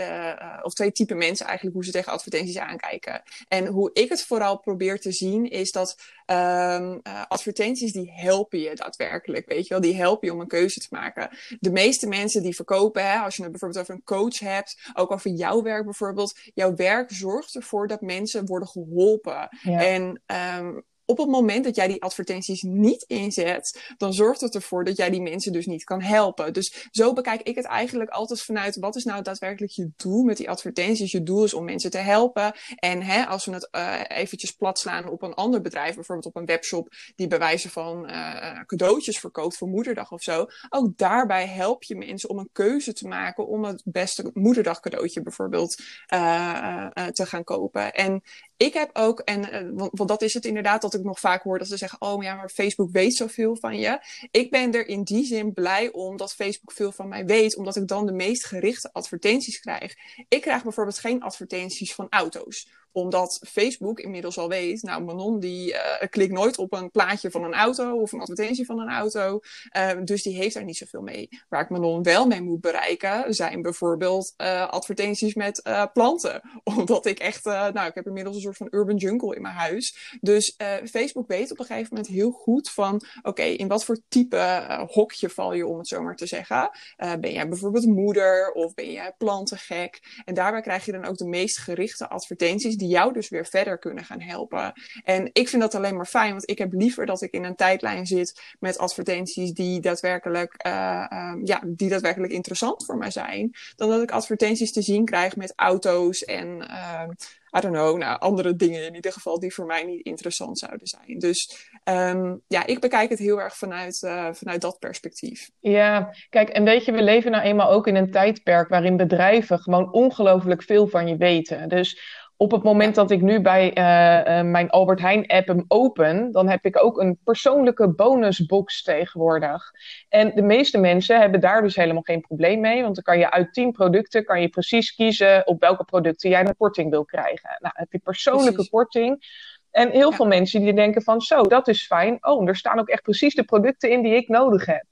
[0.63, 3.23] of twee typen mensen eigenlijk, hoe ze tegen advertenties aankijken.
[3.49, 5.97] En hoe ik het vooral probeer te zien is dat
[6.31, 9.83] um, advertenties die helpen je daadwerkelijk, weet je wel.
[9.83, 11.31] Die helpen je om een keuze te maken.
[11.61, 15.11] De meeste mensen die verkopen, hè, als je het bijvoorbeeld over een coach hebt, ook
[15.11, 19.49] over jouw werk bijvoorbeeld jouw werk zorgt ervoor dat mensen worden geholpen.
[19.63, 19.85] Ja.
[19.85, 20.23] En
[20.59, 24.97] um, op het moment dat jij die advertenties niet inzet, dan zorgt het ervoor dat
[24.97, 26.53] jij die mensen dus niet kan helpen.
[26.53, 30.37] Dus zo bekijk ik het eigenlijk altijd vanuit wat is nou daadwerkelijk je doel met
[30.37, 31.13] die advertenties.
[31.13, 32.53] Je doel is om mensen te helpen.
[32.77, 36.37] En hè, als we het uh, eventjes plat slaan op een ander bedrijf, bijvoorbeeld op
[36.37, 40.47] een webshop die bij wijze van uh, cadeautjes verkoopt voor moederdag of zo.
[40.69, 45.23] Ook daarbij help je mensen om een keuze te maken om het beste moederdag cadeautje
[45.23, 45.83] bijvoorbeeld
[46.15, 47.93] uh, te gaan kopen.
[47.93, 48.23] En
[48.59, 51.59] ik heb ook, en want, want, dat is het inderdaad dat ik nog vaak hoor
[51.59, 54.01] dat ze zeggen: Oh ja, maar Facebook weet zoveel van je.
[54.31, 57.77] Ik ben er in die zin blij om dat Facebook veel van mij weet, omdat
[57.77, 59.95] ik dan de meest gerichte advertenties krijg.
[60.29, 62.69] Ik krijg bijvoorbeeld geen advertenties van auto's
[62.99, 65.79] omdat Facebook inmiddels al weet, nou, Manon die uh,
[66.11, 69.41] klikt nooit op een plaatje van een auto of een advertentie van een auto.
[69.77, 71.29] Uh, dus die heeft daar niet zoveel mee.
[71.49, 76.41] Waar ik Manon wel mee moet bereiken, zijn bijvoorbeeld uh, advertenties met planten.
[76.77, 80.17] Omdat ik echt, nou, ik heb inmiddels een soort van urban jungle in mijn huis.
[80.21, 80.57] Dus
[80.91, 85.29] Facebook weet op een gegeven moment heel goed van, oké, in wat voor type hokje
[85.29, 86.71] val je, om het zo maar te zeggen.
[86.97, 90.23] ben jij bijvoorbeeld moeder of ben jij plantengek?
[90.25, 93.79] En daarbij krijg je dan ook de meest gerichte advertenties die jou dus weer verder
[93.79, 94.73] kunnen gaan helpen.
[95.05, 97.57] En ik vind dat alleen maar fijn, want ik heb liever dat ik in een
[97.57, 103.51] tijdlijn zit met advertenties die daadwerkelijk, uh, um, ja, die daadwerkelijk interessant voor mij zijn,
[103.77, 107.09] dan dat ik advertenties te zien krijg met auto's en uh,
[107.57, 110.87] I don't know, nou, andere dingen in ieder geval die voor mij niet interessant zouden
[110.87, 111.19] zijn.
[111.19, 115.51] Dus um, ja, ik bekijk het heel erg vanuit, uh, vanuit dat perspectief.
[115.61, 119.59] Ja, kijk, en weet je, we leven nou eenmaal ook in een tijdperk waarin bedrijven
[119.59, 121.69] gewoon ongelooflijk veel van je weten.
[121.69, 122.01] Dus
[122.41, 126.33] op het moment dat ik nu bij uh, uh, mijn Albert Heijn app hem open,
[126.33, 129.71] dan heb ik ook een persoonlijke bonusbox tegenwoordig.
[130.09, 133.31] En de meeste mensen hebben daar dus helemaal geen probleem mee, want dan kan je
[133.31, 137.57] uit 10 producten kan je precies kiezen op welke producten jij een korting wil krijgen.
[137.59, 138.71] Nou, heb je persoonlijke precies.
[138.71, 139.27] korting.
[139.71, 140.17] En heel ja.
[140.17, 142.19] veel mensen die denken van zo, dat is fijn.
[142.21, 144.85] Oh, er staan ook echt precies de producten in die ik nodig heb.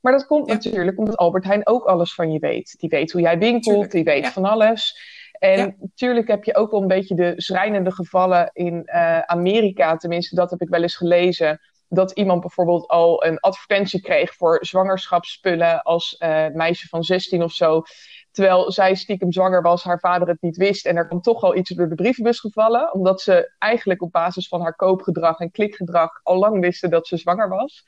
[0.00, 0.52] Maar dat komt ja.
[0.52, 2.74] natuurlijk omdat Albert Heijn ook alles van je weet.
[2.78, 3.90] Die weet hoe jij winkelt, Tuurlijk.
[3.90, 4.32] die weet ja.
[4.32, 5.16] van alles.
[5.38, 5.74] En ja.
[5.80, 9.96] natuurlijk heb je ook wel een beetje de schrijnende gevallen in uh, Amerika.
[9.96, 11.60] Tenminste, dat heb ik wel eens gelezen.
[11.88, 17.52] Dat iemand bijvoorbeeld al een advertentie kreeg voor zwangerschapsspullen als uh, meisje van 16 of
[17.52, 17.82] zo.
[18.30, 20.86] Terwijl zij stiekem zwanger was, haar vader het niet wist.
[20.86, 22.92] En er kwam toch al iets door de brievenbus gevallen.
[22.92, 27.16] Omdat ze eigenlijk op basis van haar koopgedrag en klikgedrag al lang wisten dat ze
[27.16, 27.84] zwanger was.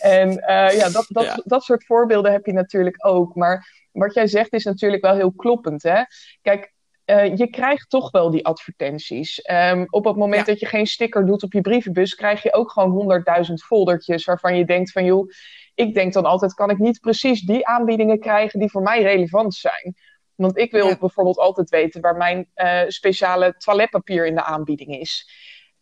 [0.00, 1.40] En uh, ja, dat, dat, ja.
[1.44, 3.34] dat soort voorbeelden heb je natuurlijk ook.
[3.34, 5.82] Maar wat jij zegt is natuurlijk wel heel kloppend.
[5.82, 6.02] Hè?
[6.42, 6.72] Kijk,
[7.06, 9.50] uh, je krijgt toch wel die advertenties.
[9.50, 10.52] Um, op het moment ja.
[10.52, 14.56] dat je geen sticker doet op je brievenbus, krijg je ook gewoon honderdduizend foldertjes waarvan
[14.56, 15.30] je denkt van joh,
[15.74, 19.54] ik denk dan altijd, kan ik niet precies die aanbiedingen krijgen die voor mij relevant
[19.54, 19.94] zijn?
[20.34, 20.98] Want ik wil ja.
[20.98, 25.28] bijvoorbeeld altijd weten waar mijn uh, speciale toiletpapier in de aanbieding is.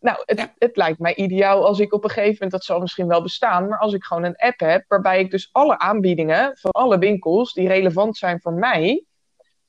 [0.03, 0.53] Nou, het, ja.
[0.59, 3.69] het, lijkt mij ideaal als ik op een gegeven moment, dat zal misschien wel bestaan,
[3.69, 7.53] maar als ik gewoon een app heb waarbij ik dus alle aanbiedingen van alle winkels
[7.53, 9.05] die relevant zijn voor mij,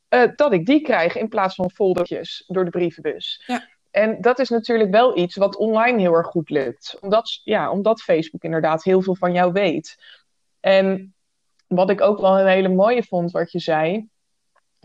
[0.09, 3.43] uh, dat ik die krijg in plaats van foldertjes door de brievenbus.
[3.47, 3.67] Ja.
[3.91, 6.97] En dat is natuurlijk wel iets wat online heel erg goed lukt.
[7.01, 9.97] Omdat, ja, omdat Facebook inderdaad heel veel van jou weet.
[10.59, 11.15] En
[11.67, 14.07] wat ik ook wel een hele mooie vond, wat je zei,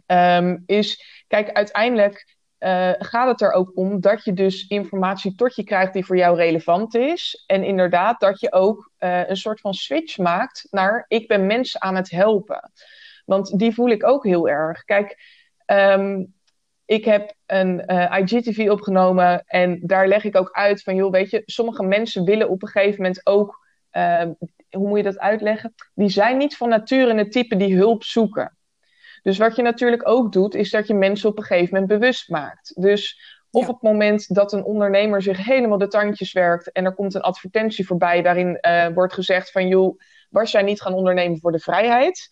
[0.06, 5.56] um, is, kijk, uiteindelijk uh, gaat het er ook om dat je dus informatie tot
[5.56, 7.44] je krijgt die voor jou relevant is.
[7.46, 11.82] En inderdaad dat je ook uh, een soort van switch maakt naar ik ben mensen
[11.82, 12.70] aan het helpen.
[13.24, 14.84] Want die voel ik ook heel erg.
[14.84, 15.18] Kijk,
[15.66, 16.34] um,
[16.84, 21.30] ik heb een uh, IGTV opgenomen en daar leg ik ook uit van, joh, weet
[21.30, 24.22] je, sommige mensen willen op een gegeven moment ook, uh,
[24.70, 25.74] hoe moet je dat uitleggen?
[25.94, 28.57] Die zijn niet van nature het type die hulp zoeken.
[29.28, 32.28] Dus wat je natuurlijk ook doet, is dat je mensen op een gegeven moment bewust
[32.28, 32.82] maakt.
[32.82, 33.68] Dus op ja.
[33.68, 37.86] het moment dat een ondernemer zich helemaal de tandjes werkt en er komt een advertentie
[37.86, 42.28] voorbij waarin uh, wordt gezegd van, joh, was jij niet gaan ondernemen voor de vrijheid?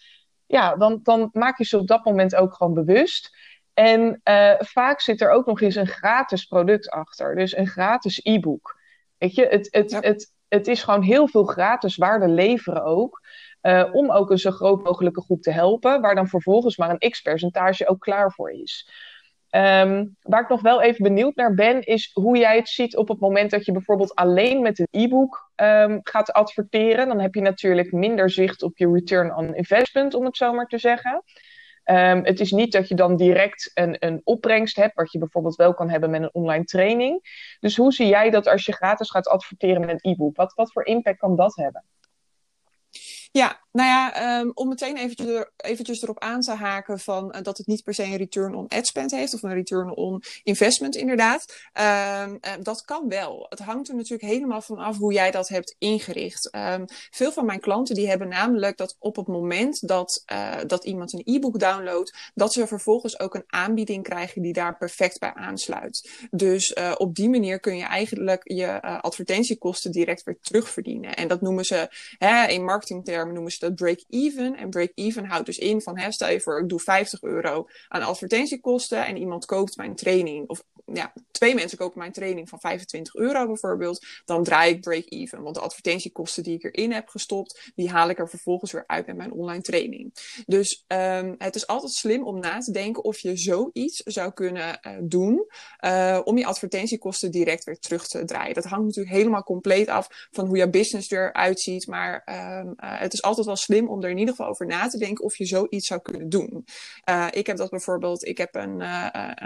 [0.47, 3.37] ja, dan, dan maak je ze op dat moment ook gewoon bewust.
[3.75, 7.35] En uh, vaak zit er ook nog eens een gratis product achter.
[7.35, 8.81] Dus een gratis e-book.
[9.19, 10.01] Weet je, het, het, ja.
[10.01, 13.26] het, het is gewoon heel veel gratis waarde leveren ook.
[13.67, 16.01] Uh, om ook een zo groot mogelijke groep te helpen.
[16.01, 18.91] Waar dan vervolgens maar een x-percentage ook klaar voor is.
[19.51, 23.09] Um, waar ik nog wel even benieuwd naar ben, is hoe jij het ziet op
[23.09, 27.09] het moment dat je bijvoorbeeld alleen met een e-book um, gaat adverteren.
[27.09, 30.67] Dan heb je natuurlijk minder zicht op je return on investment, om het zo maar
[30.67, 31.23] te zeggen.
[31.85, 35.57] Um, het is niet dat je dan direct een, een opbrengst hebt, wat je bijvoorbeeld
[35.57, 37.21] wel kan hebben met een online training.
[37.61, 40.37] Dus hoe zie jij dat als je gratis gaat adverteren met een e-book?
[40.37, 41.85] Wat, wat voor impact kan dat hebben?
[43.37, 47.43] Ja, nou ja, ehm, om meteen eventjes, er, eventjes erop aan te haken van uh,
[47.43, 50.23] dat het niet per se een return on ad spend heeft of een return on
[50.43, 51.45] investment inderdaad.
[52.25, 53.47] Um, uh, dat kan wel.
[53.49, 56.51] Het hangt er natuurlijk helemaal van af hoe jij dat hebt ingericht.
[57.11, 61.13] Veel van mijn klanten die hebben namelijk dat op het moment dat, uh, dat iemand
[61.13, 66.11] een e-book downloadt, dat ze vervolgens ook een aanbieding krijgen die daar perfect bij aansluit.
[66.31, 71.17] Dus op die manier kun je eigenlijk je advertentiekosten direct weer terugverdienen.
[71.17, 74.57] En dat noemen ze hè, in marketingtermen noemen ze dat break-even.
[74.57, 78.03] En break-even houdt dus in van, hè, stel je voor, ik doe 50 euro aan
[78.03, 83.15] advertentiekosten en iemand koopt mijn training, of ja, twee mensen kopen mijn training van 25
[83.15, 85.43] euro bijvoorbeeld, dan draai ik break-even.
[85.43, 89.07] Want de advertentiekosten die ik erin heb gestopt, die haal ik er vervolgens weer uit
[89.07, 90.15] met mijn online training.
[90.47, 94.81] Dus um, het is altijd slim om na te denken of je zoiets zou kunnen
[94.87, 95.47] uh, doen
[95.85, 98.55] uh, om je advertentiekosten direct weer terug te draaien.
[98.55, 102.23] Dat hangt natuurlijk helemaal compleet af van hoe jouw business eruit ziet, maar
[102.61, 104.99] um, uh, het is altijd wel slim om er in ieder geval over na te
[104.99, 106.65] denken of je zoiets zou kunnen doen.
[107.31, 108.81] ik heb dat bijvoorbeeld, ik heb een,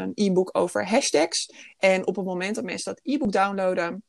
[0.00, 1.29] een e-book over hashtags.
[1.78, 4.02] En op het moment dat mensen dat e-book downloaden,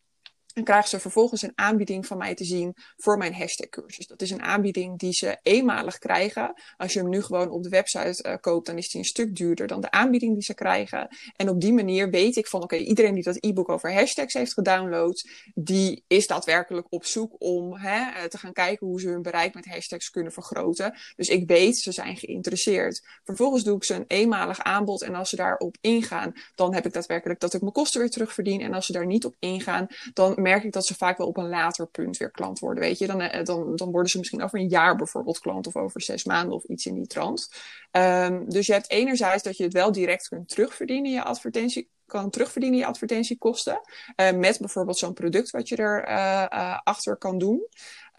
[0.53, 4.07] dan krijgen ze vervolgens een aanbieding van mij te zien voor mijn hashtag cursus.
[4.07, 6.53] Dat is een aanbieding die ze eenmalig krijgen.
[6.77, 9.35] Als je hem nu gewoon op de website uh, koopt, dan is die een stuk
[9.35, 11.07] duurder dan de aanbieding die ze krijgen.
[11.35, 14.53] En op die manier weet ik van, oké, iedereen die dat e-book over hashtags heeft
[14.53, 19.21] gedownload, die is daadwerkelijk op zoek om hè, eh, te gaan kijken hoe ze hun
[19.21, 20.97] bereik met hashtags kunnen vergroten.
[21.15, 23.01] Dus ik weet, ze zijn geïnteresseerd.
[23.23, 26.93] Vervolgens doe ik ze een eenmalig aanbod en als ze daarop ingaan, dan heb ik
[26.93, 28.61] daadwerkelijk dat ik mijn kosten weer terugverdien.
[28.61, 31.37] En als ze daar niet op ingaan, dan merk ik dat ze vaak wel op
[31.37, 32.83] een later punt weer klant worden.
[32.83, 35.75] Weet je, dan, eh, dan, dan worden ze misschien over een jaar bijvoorbeeld klant of
[35.75, 37.53] over zes maanden of iets in die trant.
[37.91, 42.29] Um, dus je hebt enerzijds dat je het wel direct kunt terugverdienen, je advertentie kan
[42.29, 43.81] terugverdienen je advertentiekosten.
[44.15, 47.67] Uh, met bijvoorbeeld zo'n product wat je er uh, uh, achter kan doen.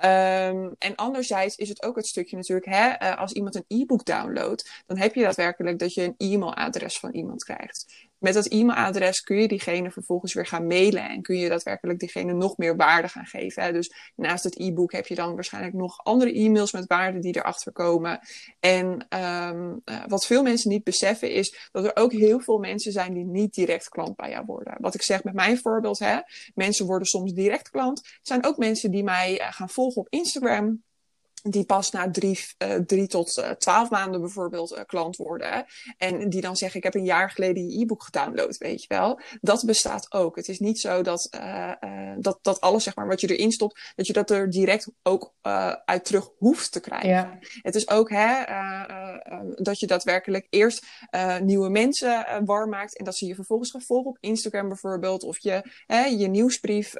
[0.04, 4.82] Um, en anderzijds is het ook het stukje natuurlijk, hè, als iemand een e-book downloadt,
[4.86, 9.36] dan heb je daadwerkelijk dat je een e-mailadres van iemand krijgt met dat e-mailadres kun
[9.36, 13.26] je diegene vervolgens weer gaan mailen en kun je daadwerkelijk diegene nog meer waarde gaan
[13.26, 13.62] geven.
[13.62, 13.72] Hè?
[13.72, 17.72] Dus naast het e-book heb je dan waarschijnlijk nog andere e-mails met waarde die erachter
[17.72, 18.20] komen.
[18.60, 22.92] En um, uh, wat veel mensen niet beseffen is dat er ook heel veel mensen
[22.92, 24.74] zijn die niet direct klant bij jou worden.
[24.78, 26.18] Wat ik zeg met mijn voorbeeld, hè,
[26.54, 27.98] mensen worden soms direct klant.
[27.98, 30.82] Er zijn ook mensen die mij uh, gaan volgen op Instagram
[31.42, 35.64] die pas na drie, uh, drie tot uh, twaalf maanden bijvoorbeeld uh, klant worden.
[35.96, 39.20] En die dan zeggen, ik heb een jaar geleden je e-book gedownload, weet je wel.
[39.40, 40.36] Dat bestaat ook.
[40.36, 41.28] Het is niet zo dat,
[42.18, 45.34] dat, dat alles zeg maar, wat je erin stopt, dat je dat er direct ook
[45.84, 47.08] uit terug hoeft te krijgen.
[47.08, 47.38] Ja.
[47.62, 48.44] Het is ook hè,
[49.54, 50.86] dat je daadwerkelijk eerst
[51.42, 55.22] nieuwe mensen warm maakt en dat ze je vervolgens gaan volgen op Instagram bijvoorbeeld.
[55.22, 55.64] Of je,
[56.16, 56.94] je nieuwsbrief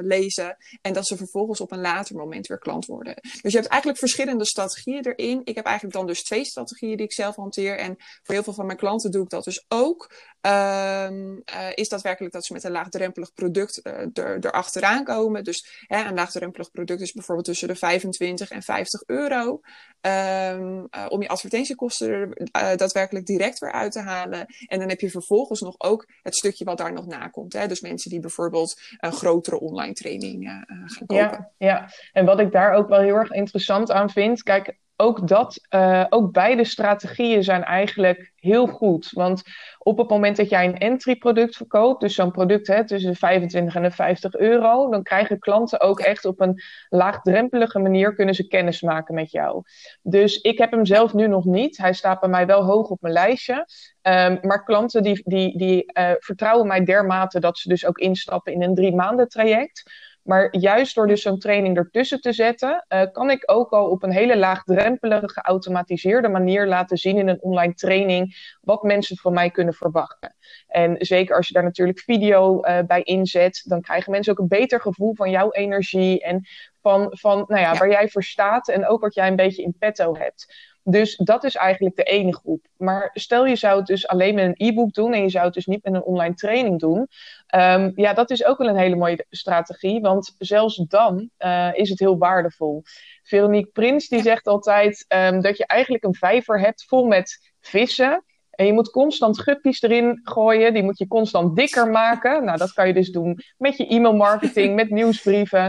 [0.00, 3.14] lezen en dat ze vervolgens op een later moment weer klant worden.
[3.42, 5.40] Dus je hebt eigenlijk verschillende strategieën erin.
[5.44, 7.78] Ik heb eigenlijk dan dus twee strategieën die ik zelf hanteer.
[7.78, 10.14] En voor heel veel van mijn klanten doe ik dat dus ook.
[10.42, 15.44] Um, uh, is daadwerkelijk dat ze met een laagdrempelig product uh, er, erachteraan komen.
[15.44, 19.60] Dus hè, een laagdrempelig product is bijvoorbeeld tussen de 25 en 50 euro.
[20.00, 24.46] Um, om je advertentiekosten er daadwerkelijk direct weer uit te halen.
[24.66, 27.52] En dan heb je vervolgens nog ook het stukje wat daar nog na komt.
[27.52, 27.66] Hè?
[27.66, 31.14] Dus mensen die bijvoorbeeld een grotere online training gaan kopen.
[31.16, 34.42] Ja, ja, en wat ik daar ook wel heel erg interessant aan vind.
[34.42, 39.10] Kijk, ook dat, uh, ook beide strategieën zijn eigenlijk heel goed.
[39.10, 39.42] Want
[39.78, 43.16] op het moment dat jij een entry product verkoopt, dus zo'n product hè, tussen de
[43.16, 48.34] 25 en de 50 euro, dan krijgen klanten ook echt op een laagdrempelige manier kunnen
[48.34, 49.62] ze kennis maken met jou.
[50.02, 51.76] Dus ik heb hem zelf nu nog niet.
[51.76, 53.66] Hij staat bij mij wel hoog op mijn lijstje.
[54.02, 58.52] Um, maar klanten die, die, die uh, vertrouwen mij dermate dat ze dus ook instappen
[58.52, 59.82] in een drie maanden traject.
[60.22, 64.02] Maar juist door dus zo'n training ertussen te zetten, uh, kan ik ook al op
[64.02, 69.50] een hele laagdrempelige, geautomatiseerde manier laten zien in een online training wat mensen van mij
[69.50, 70.34] kunnen verwachten.
[70.66, 74.48] En zeker als je daar natuurlijk video uh, bij inzet, dan krijgen mensen ook een
[74.48, 76.46] beter gevoel van jouw energie en
[76.80, 77.78] van, van nou ja, ja.
[77.78, 80.68] waar jij voor staat en ook wat jij een beetje in petto hebt.
[80.82, 82.66] Dus dat is eigenlijk de ene groep.
[82.76, 85.54] Maar stel je zou het dus alleen met een e-book doen en je zou het
[85.54, 87.08] dus niet met een online training doen.
[87.54, 91.88] Um, ja, dat is ook wel een hele mooie strategie, want zelfs dan uh, is
[91.88, 92.82] het heel waardevol.
[93.22, 98.24] Veronique Prins die zegt altijd um, dat je eigenlijk een vijver hebt vol met vissen.
[98.50, 100.74] En je moet constant guppies erin gooien.
[100.74, 102.44] Die moet je constant dikker maken.
[102.44, 105.64] Nou, dat kan je dus doen met je e-mailmarketing, met nieuwsbrieven.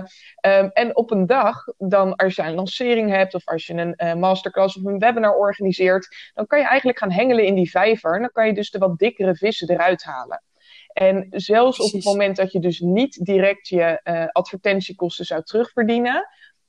[0.46, 3.94] Um, en op een dag, dan als je een lancering hebt, of als je een
[3.98, 8.16] uh, masterclass of een webinar organiseert, dan kan je eigenlijk gaan hengelen in die vijver.
[8.16, 10.42] En dan kan je dus de wat dikkere vissen eruit halen.
[10.94, 11.94] En zelfs Precies.
[11.94, 16.28] op het moment dat je dus niet direct je uh, advertentiekosten zou terugverdienen,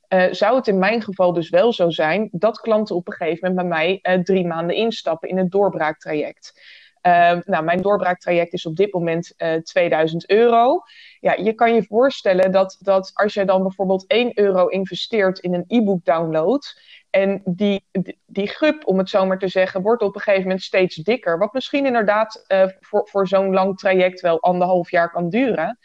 [0.08, 3.48] uh, zou het in mijn geval dus wel zo zijn dat klanten op een gegeven
[3.48, 6.60] moment bij mij uh, drie maanden instappen in het doorbraaktraject.
[7.06, 10.82] Uh, nou, mijn doorbraaktraject is op dit moment 2000 euro.
[11.20, 15.54] Ja, je kan je voorstellen dat, dat als jij dan bijvoorbeeld 1 euro investeert in
[15.54, 16.80] een e-book download.
[17.12, 17.84] En die,
[18.26, 21.38] die groep, om het zo maar te zeggen, wordt op een gegeven moment steeds dikker.
[21.38, 22.44] Wat misschien inderdaad
[22.80, 25.78] voor, voor zo'n lang traject wel anderhalf jaar kan duren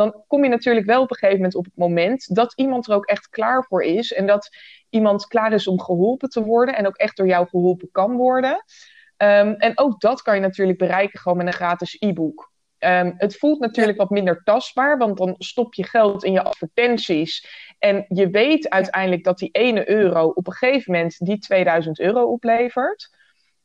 [0.00, 2.94] dan kom je natuurlijk wel op een gegeven moment op het moment dat iemand er
[2.94, 4.12] ook echt klaar voor is.
[4.12, 4.48] En dat
[4.88, 8.64] iemand klaar is om geholpen te worden en ook echt door jou geholpen kan worden.
[9.16, 12.52] Um, en ook dat kan je natuurlijk bereiken gewoon met een gratis e-book.
[12.78, 17.46] Um, het voelt natuurlijk wat minder tastbaar, want dan stop je geld in je advertenties.
[17.80, 22.32] En je weet uiteindelijk dat die ene euro op een gegeven moment die 2000 euro
[22.32, 23.14] oplevert.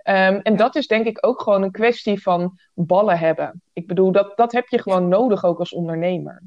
[0.07, 3.61] Um, en dat is denk ik ook gewoon een kwestie van ballen hebben.
[3.73, 6.41] Ik bedoel, dat, dat heb je gewoon nodig ook als ondernemer.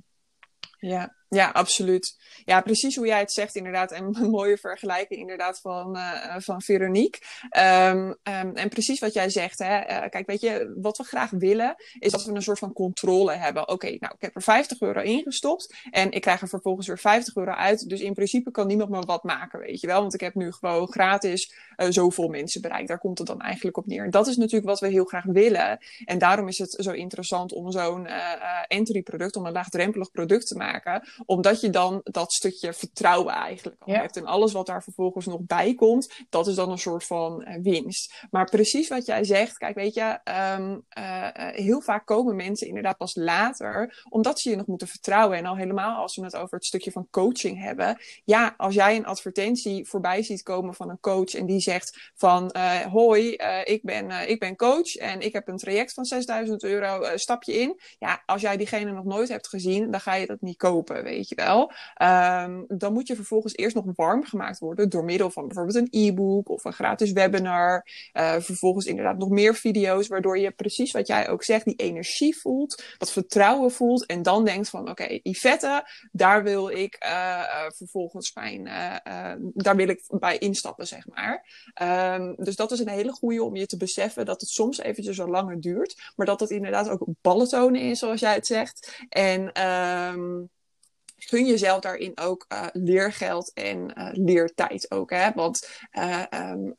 [0.78, 2.16] Ja, ja, absoluut.
[2.44, 3.92] Ja, precies hoe jij het zegt inderdaad.
[3.92, 7.20] En een mooie vergelijking inderdaad van, uh, van Veronique.
[7.58, 9.58] Um, um, en precies wat jij zegt.
[9.58, 9.78] Hè.
[9.78, 13.32] Uh, kijk, weet je, wat we graag willen is dat we een soort van controle
[13.32, 13.68] hebben.
[13.68, 17.34] Oké, nou, ik heb er 50 euro ingestopt en ik krijg er vervolgens weer 50
[17.34, 17.88] euro uit.
[17.88, 20.00] Dus in principe kan niemand me wat maken, weet je wel.
[20.00, 22.88] Want ik heb nu gewoon gratis uh, zoveel mensen bereikt.
[22.88, 24.04] Daar komt het dan eigenlijk op neer.
[24.04, 25.78] En dat is natuurlijk wat we heel graag willen.
[26.04, 28.06] En daarom is het zo interessant om zo'n
[28.66, 33.76] entry product, om een laagdrempelig product te maken omdat je dan dat stukje vertrouwen eigenlijk
[33.78, 34.16] al hebt.
[34.16, 37.62] En alles wat daar vervolgens nog bij komt, dat is dan een soort van uh,
[37.62, 38.26] winst.
[38.31, 40.18] Maar precies wat jij zegt, kijk, weet je,
[40.57, 45.38] um, uh, heel vaak komen mensen inderdaad pas later, omdat ze je nog moeten vertrouwen.
[45.38, 47.98] En al helemaal als we het over het stukje van coaching hebben.
[48.24, 52.57] Ja, als jij een advertentie voorbij ziet komen van een coach en die zegt van,
[52.90, 53.33] hoi,
[53.64, 57.52] ik, ben, ik ben coach en ik heb een traject van 6000 euro, stap je
[57.52, 57.81] in.
[57.98, 61.28] Ja, als jij diegene nog nooit hebt gezien, dan ga je dat niet kopen weet
[61.28, 61.72] je wel.
[62.42, 65.88] Um, dan moet je vervolgens eerst nog warm gemaakt worden door middel van bijvoorbeeld een
[65.90, 67.86] e-book of een gratis webinar.
[68.12, 72.38] Uh, vervolgens inderdaad nog meer video's, waardoor je precies wat jij ook zegt, die energie
[72.38, 77.42] voelt, dat vertrouwen voelt en dan denkt van oké, okay, Yvette, daar wil ik uh,
[77.68, 78.64] vervolgens mijn,
[79.54, 81.46] daar wil ik bij instappen, zeg maar.
[82.14, 85.16] Um, dus dat is een hele goede om je te beseffen dat het soms eventjes
[85.16, 89.06] wat langer duurt, maar dat het inderdaad ook ballen tonen is, zoals jij het zegt.
[89.08, 90.50] En um,
[91.18, 95.11] gun jezelf daarin ook uh, leergeld en uh, leertijd ook.
[95.11, 95.31] Hè?
[95.35, 96.76] Want uh, um,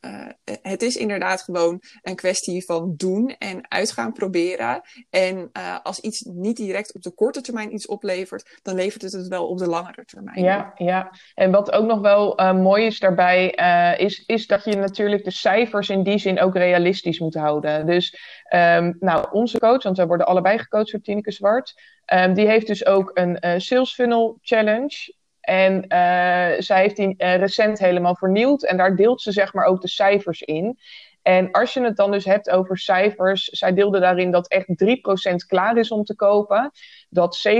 [0.62, 4.82] het is inderdaad gewoon een kwestie van doen en uitgaan proberen.
[5.10, 5.52] En
[5.84, 9.47] als iets niet direct op de korte termijn iets oplevert, dan levert het het wel
[9.47, 10.43] op de langere termijn.
[10.43, 11.12] Ja, ja.
[11.34, 13.49] en wat ook nog wel mooi is daarbij,
[13.97, 17.86] is, is dat je natuurlijk de cijfers in die zin ook realistisch moet houden.
[17.86, 18.17] Dus
[18.54, 21.73] um, nou, onze coach, want wij worden allebei gecoacht door Tineke Zwart.
[22.13, 25.13] Um, die heeft dus ook een uh, sales funnel challenge.
[25.39, 28.63] En uh, zij heeft die uh, recent helemaal vernieuwd.
[28.63, 30.80] En daar deelt ze zeg maar ook de cijfers in.
[31.22, 35.48] En als je het dan dus hebt over cijfers, zij deelde daarin dat echt 3%
[35.48, 36.72] klaar is om te kopen.
[37.10, 37.52] Dat 17%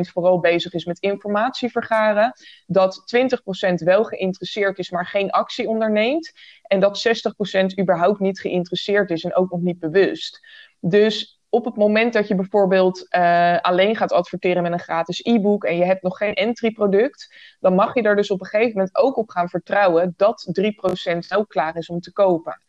[0.00, 2.32] vooral bezig is met informatie vergaren.
[2.66, 3.02] Dat
[3.70, 6.32] 20% wel geïnteresseerd is, maar geen actie onderneemt.
[6.62, 10.40] En dat 60% überhaupt niet geïnteresseerd is en ook nog niet bewust.
[10.80, 15.64] Dus op het moment dat je bijvoorbeeld uh, alleen gaat adverteren met een gratis e-book
[15.64, 18.72] en je hebt nog geen entry product, dan mag je er dus op een gegeven
[18.72, 20.48] moment ook op gaan vertrouwen dat
[21.12, 22.60] 3% ook klaar is om te kopen.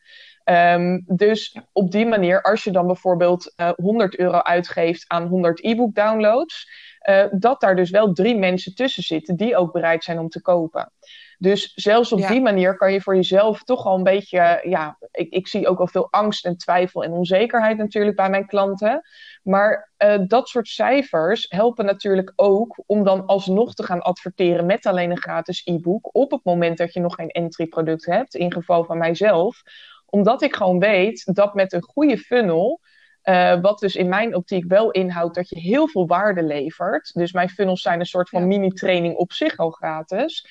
[0.44, 5.26] Um, dus op die manier, als je dan bijvoorbeeld uh, eh, 100 euro uitgeeft aan
[5.26, 6.68] 100 e-book downloads,
[7.08, 10.42] uh, dat daar dus wel drie mensen tussen zitten die ook bereid zijn om te
[10.42, 10.92] kopen.
[11.40, 15.32] Dus zelfs op die manier kan je voor jezelf toch al een beetje, ja, ik,
[15.32, 19.02] ik zie ook al veel angst en twijfel en onzekerheid natuurlijk bij mijn klanten.
[19.42, 24.86] Maar uh, dat soort cijfers helpen natuurlijk ook om dan alsnog te gaan adverteren met
[24.86, 28.52] alleen een gratis e-book op het moment dat je nog geen entry product hebt, in
[28.52, 29.62] geval van mijzelf.
[30.06, 32.80] Omdat ik gewoon weet dat met een goede funnel
[33.24, 37.14] uh, wat dus in mijn optiek wel inhoudt dat je heel veel waarde levert.
[37.14, 40.46] Dus mijn funnels zijn een soort van mini-training op zich al gratis.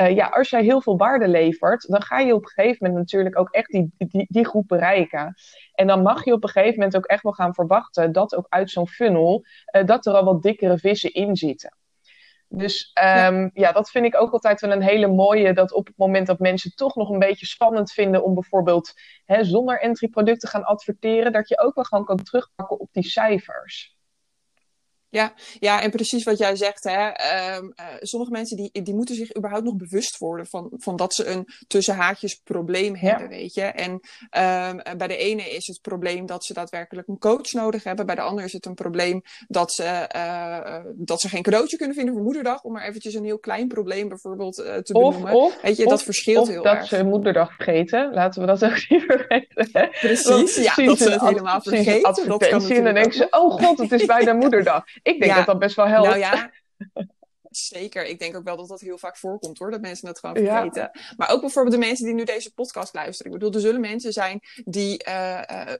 [0.00, 2.98] Uh, ja, als jij heel veel waarde levert, dan ga je op een gegeven moment
[2.98, 5.34] natuurlijk ook echt die, die, die groep bereiken.
[5.74, 8.46] En dan mag je op een gegeven moment ook echt wel gaan verwachten dat ook
[8.48, 9.44] uit zo'n funnel,
[9.76, 11.76] uh, dat er al wat dikkere vissen in zitten.
[12.48, 13.50] Dus ja.
[13.54, 13.72] ja.
[13.72, 15.52] dat vind ik ook altijd wel een hele mooie.
[15.52, 18.92] Dat op het moment dat mensen toch nog een beetje spannend vinden om bijvoorbeeld
[19.24, 22.88] hè, zonder entry product te gaan adverteren, dat je ook wel gewoon kan terugpakken op
[22.92, 23.98] die cijfers.
[25.10, 26.84] Ja, ja, en precies wat jij zegt.
[26.84, 27.08] Hè.
[27.08, 31.14] Ehm, eh, sommige mensen die, die moeten zich überhaupt nog bewust worden van, van dat
[31.14, 33.62] ze een tussen haakjes probleem hebben, weet je.
[33.62, 38.06] En um, bij de ene is het probleem dat ze daadwerkelijk een coach nodig hebben.
[38.06, 41.96] Bij de ander is het een probleem dat ze, uh, dat ze geen cadeautje kunnen
[41.96, 42.62] vinden voor moederdag.
[42.62, 45.34] Om maar eventjes een heel klein probleem bijvoorbeeld te benoemen.
[45.34, 46.86] Of, weet je, dat verschilt heel dat erg.
[46.86, 48.14] ze moederdag vergeten.
[48.14, 49.90] Laten we dat ook niet vergeten.
[50.00, 52.28] Precies, ja, dat ze het helemaal vergeten.
[52.28, 54.84] Dat kan en dan denken ze, oh god, het is bijna moederdag.
[55.02, 56.08] Ik denk dat dat best wel helpt.
[56.08, 56.50] Nou ja,
[57.50, 58.06] Zeker.
[58.06, 60.90] Ik denk ook wel dat dat heel vaak voorkomt hoor, dat mensen het gewoon vergeten.
[61.16, 63.32] Maar ook bijvoorbeeld de mensen die nu deze podcast luisteren.
[63.32, 65.72] Ik bedoel, er zullen mensen zijn die, uh, uh,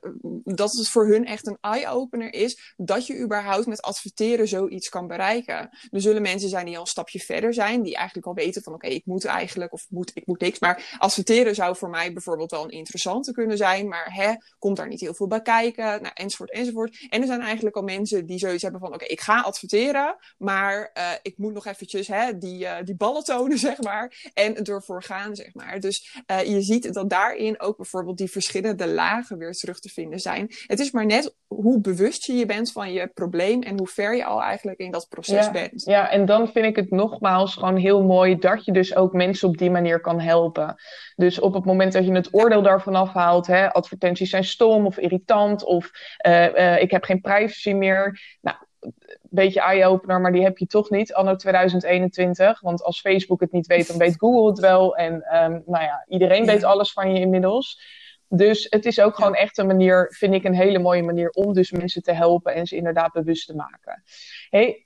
[0.43, 5.07] dat het voor hun echt een eye-opener is, dat je überhaupt met adverteren zoiets kan
[5.07, 5.69] bereiken.
[5.91, 8.73] Er zullen mensen zijn die al een stapje verder zijn, die eigenlijk al weten van
[8.73, 10.59] oké, ik moet eigenlijk, of moet, ik moet niks.
[10.59, 14.87] Maar adverteren zou voor mij bijvoorbeeld wel een interessante kunnen zijn, maar hè, komt daar
[14.87, 17.07] niet heel veel bij kijken, nou, enzovoort, enzovoort.
[17.09, 20.91] En er zijn eigenlijk al mensen die zoiets hebben van oké, ik ga adverteren, maar
[20.97, 24.31] uh, ik moet nog nog eventjes hè, die, uh, die ballen tonen, zeg maar.
[24.33, 25.79] En ervoor gaan, zeg maar.
[25.79, 30.19] Dus uh, je ziet dat daarin ook bijvoorbeeld die verschillende lagen weer terug te vinden
[30.19, 30.47] zijn.
[30.65, 34.15] Het is maar net hoe bewust je je bent van je probleem en hoe ver
[34.15, 35.83] je al eigenlijk in dat proces ja, bent.
[35.85, 39.47] Ja, en dan vind ik het nogmaals gewoon heel mooi dat je dus ook mensen
[39.47, 40.75] op die manier kan helpen.
[41.15, 44.97] Dus op het moment dat je het oordeel daarvan afhaalt, hè, advertenties zijn stom of
[44.97, 45.91] irritant of
[46.27, 48.19] uh, ik heb geen privacy meer.
[48.41, 48.57] Nou,
[49.31, 52.59] beetje eye-opener, maar die heb je toch niet anno 2021.
[52.59, 54.95] Want als Facebook het niet weet, dan weet Google het wel.
[54.95, 57.81] En um, nou ja, iedereen weet alles van je inmiddels.
[58.27, 61.53] Dus het is ook gewoon echt een manier, vind ik een hele mooie manier om
[61.53, 64.03] dus mensen te helpen en ze inderdaad bewust te maken.
[64.49, 64.85] Hey,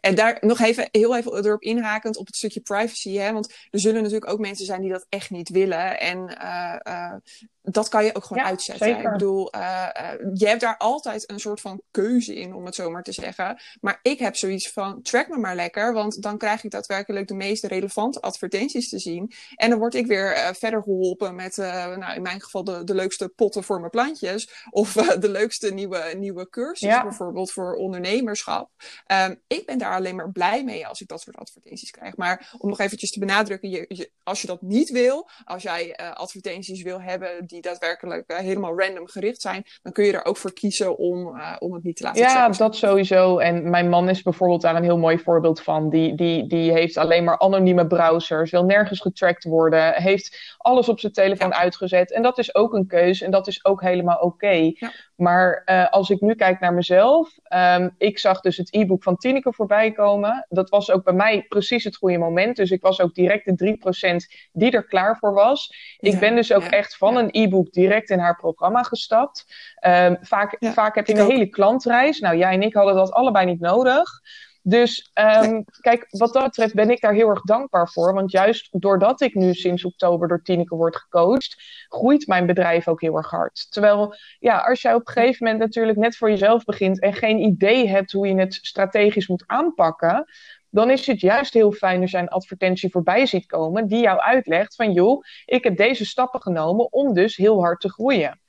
[0.00, 3.16] en daar nog even heel even erop inhakend op het stukje privacy.
[3.16, 3.32] Hè?
[3.32, 6.00] Want er zullen natuurlijk ook mensen zijn die dat echt niet willen.
[6.00, 7.14] En uh, uh,
[7.62, 8.86] dat kan je ook gewoon ja, uitzetten.
[8.86, 9.04] Zeker.
[9.04, 9.86] Ik bedoel, uh,
[10.34, 13.60] je hebt daar altijd een soort van keuze in, om het zo maar te zeggen.
[13.80, 17.34] Maar ik heb zoiets van, track me maar lekker, want dan krijg ik daadwerkelijk de
[17.34, 19.32] meest relevante advertenties te zien.
[19.54, 22.94] En dan word ik weer uh, verder geholpen met, nou in mijn geval, de, de
[22.94, 24.50] leukste potten voor mijn plantjes.
[24.70, 27.02] Of de leukste nieuwe, nieuwe cursus ja.
[27.02, 28.70] bijvoorbeeld voor ondernemerschap.
[29.06, 32.16] Um, ik ben daar alleen maar blij mee als ik dat soort advertenties krijg.
[32.16, 35.96] Maar om nog eventjes te benadrukken, je, je, als je dat niet wil, als jij
[35.96, 40.36] advertenties wil hebben die daadwerkelijk uh, helemaal random gericht zijn, dan kun je er ook
[40.36, 43.38] voor kiezen om, uh, om het niet te laten Ja, dat sowieso.
[43.38, 45.90] En mijn man is bijvoorbeeld daar een heel mooi voorbeeld van.
[45.90, 51.00] Die, die, die heeft alleen maar anonieme browsers, wil nergens getracked worden, heeft alles op
[51.00, 51.58] zijn telefoon ja.
[51.58, 52.12] uitgezet.
[52.12, 54.24] En dat is ook een keuze en dat is ook helemaal oké.
[54.24, 54.76] Okay.
[54.78, 54.92] Ja.
[55.22, 59.16] Maar uh, als ik nu kijk naar mezelf, um, ik zag dus het e-book van
[59.16, 60.46] Tineke voorbij komen.
[60.48, 62.56] Dat was ook bij mij precies het goede moment.
[62.56, 63.78] Dus ik was ook direct de
[64.16, 65.74] 3% die er klaar voor was.
[65.98, 69.44] Ik ja, ben dus ook echt van een e-book direct in haar programma gestapt.
[69.86, 71.30] Um, vaak, vaak heb je een ook.
[71.30, 72.20] hele klantreis.
[72.20, 74.20] Nou, jij en ik hadden dat allebei niet nodig.
[74.62, 75.64] Dus um, nee.
[75.80, 78.14] kijk, wat dat betreft ben ik daar heel erg dankbaar voor.
[78.14, 81.56] Want juist doordat ik nu sinds oktober door Tineke word gecoacht,
[81.88, 83.66] groeit mijn bedrijf ook heel erg hard.
[83.70, 87.38] Terwijl, ja, als jij op een gegeven moment natuurlijk net voor jezelf begint en geen
[87.38, 90.24] idee hebt hoe je het strategisch moet aanpakken,
[90.70, 94.18] dan is het juist heel fijn als je een advertentie voorbij ziet komen die jou
[94.18, 98.40] uitlegt van joh, ik heb deze stappen genomen om dus heel hard te groeien.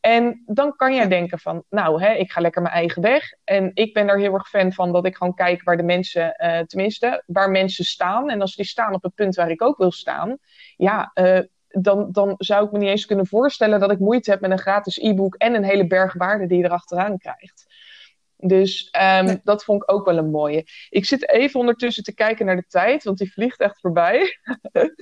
[0.00, 3.32] En dan kan jij denken van, nou, hè, ik ga lekker mijn eigen weg.
[3.44, 6.34] En ik ben daar heel erg fan van dat ik gewoon kijk waar de mensen,
[6.44, 8.30] uh, tenminste, waar mensen staan.
[8.30, 10.38] En als die staan op het punt waar ik ook wil staan,
[10.76, 14.40] ja, uh, dan, dan zou ik me niet eens kunnen voorstellen dat ik moeite heb
[14.40, 17.67] met een gratis e-book en een hele berg waarde die je erachteraan krijgt.
[18.40, 19.40] Dus um, nee.
[19.42, 20.66] dat vond ik ook wel een mooie.
[20.90, 24.20] Ik zit even ondertussen te kijken naar de tijd, want die vliegt echt voorbij.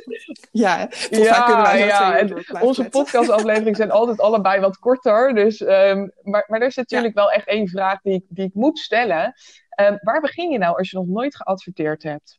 [0.51, 2.19] Ja, ja, kunnen wij ja.
[2.19, 5.35] En onze podcastafleveringen zijn altijd allebei wat korter.
[5.35, 7.21] Dus, um, maar, maar er is natuurlijk ja.
[7.21, 9.35] wel echt één vraag die ik, die ik moet stellen.
[9.81, 12.39] Um, waar begin je nou als je nog nooit geadverteerd hebt?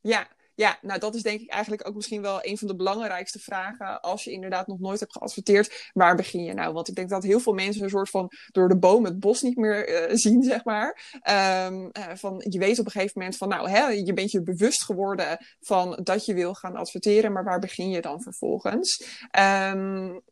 [0.00, 0.26] Ja,
[0.58, 4.00] ja, nou dat is denk ik eigenlijk ook misschien wel een van de belangrijkste vragen
[4.00, 5.90] als je inderdaad nog nooit hebt geadverteerd.
[5.92, 6.72] Waar begin je nou?
[6.72, 9.42] Want ik denk dat heel veel mensen een soort van door de boom het bos
[9.42, 11.18] niet meer uh, zien, zeg maar.
[11.66, 14.42] Um, uh, van, je weet op een gegeven moment van, nou, hè, je bent je
[14.42, 19.04] bewust geworden van dat je wil gaan adverteren, maar waar begin je dan vervolgens?
[19.72, 20.22] Um,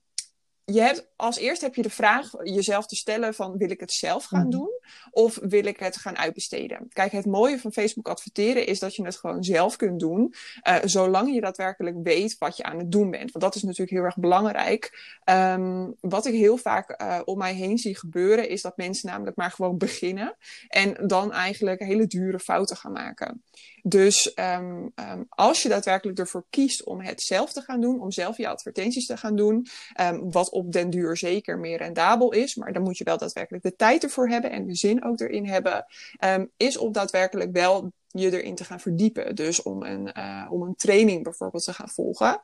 [0.73, 3.93] je hebt, als eerst heb je de vraag jezelf te stellen van wil ik het
[3.93, 4.51] zelf gaan mm.
[4.51, 4.71] doen
[5.11, 6.89] of wil ik het gaan uitbesteden?
[6.93, 10.35] Kijk, het mooie van Facebook adverteren is dat je het gewoon zelf kunt doen,
[10.69, 13.33] uh, zolang je daadwerkelijk weet wat je aan het doen bent.
[13.33, 15.19] Want dat is natuurlijk heel erg belangrijk.
[15.25, 19.37] Um, wat ik heel vaak uh, om mij heen zie gebeuren is dat mensen namelijk
[19.37, 20.37] maar gewoon beginnen
[20.69, 23.43] en dan eigenlijk hele dure fouten gaan maken.
[23.89, 28.11] Dus um, um, als je daadwerkelijk ervoor kiest om het zelf te gaan doen, om
[28.11, 29.67] zelf je advertenties te gaan doen,
[30.01, 33.65] um, wat op den duur zeker meer rendabel is, maar dan moet je wel daadwerkelijk
[33.65, 35.87] de tijd ervoor hebben en de zin ook erin hebben,
[36.57, 39.35] is om daadwerkelijk wel je erin te gaan verdiepen.
[39.35, 42.41] Dus om een, uh, om een training bijvoorbeeld te gaan volgen.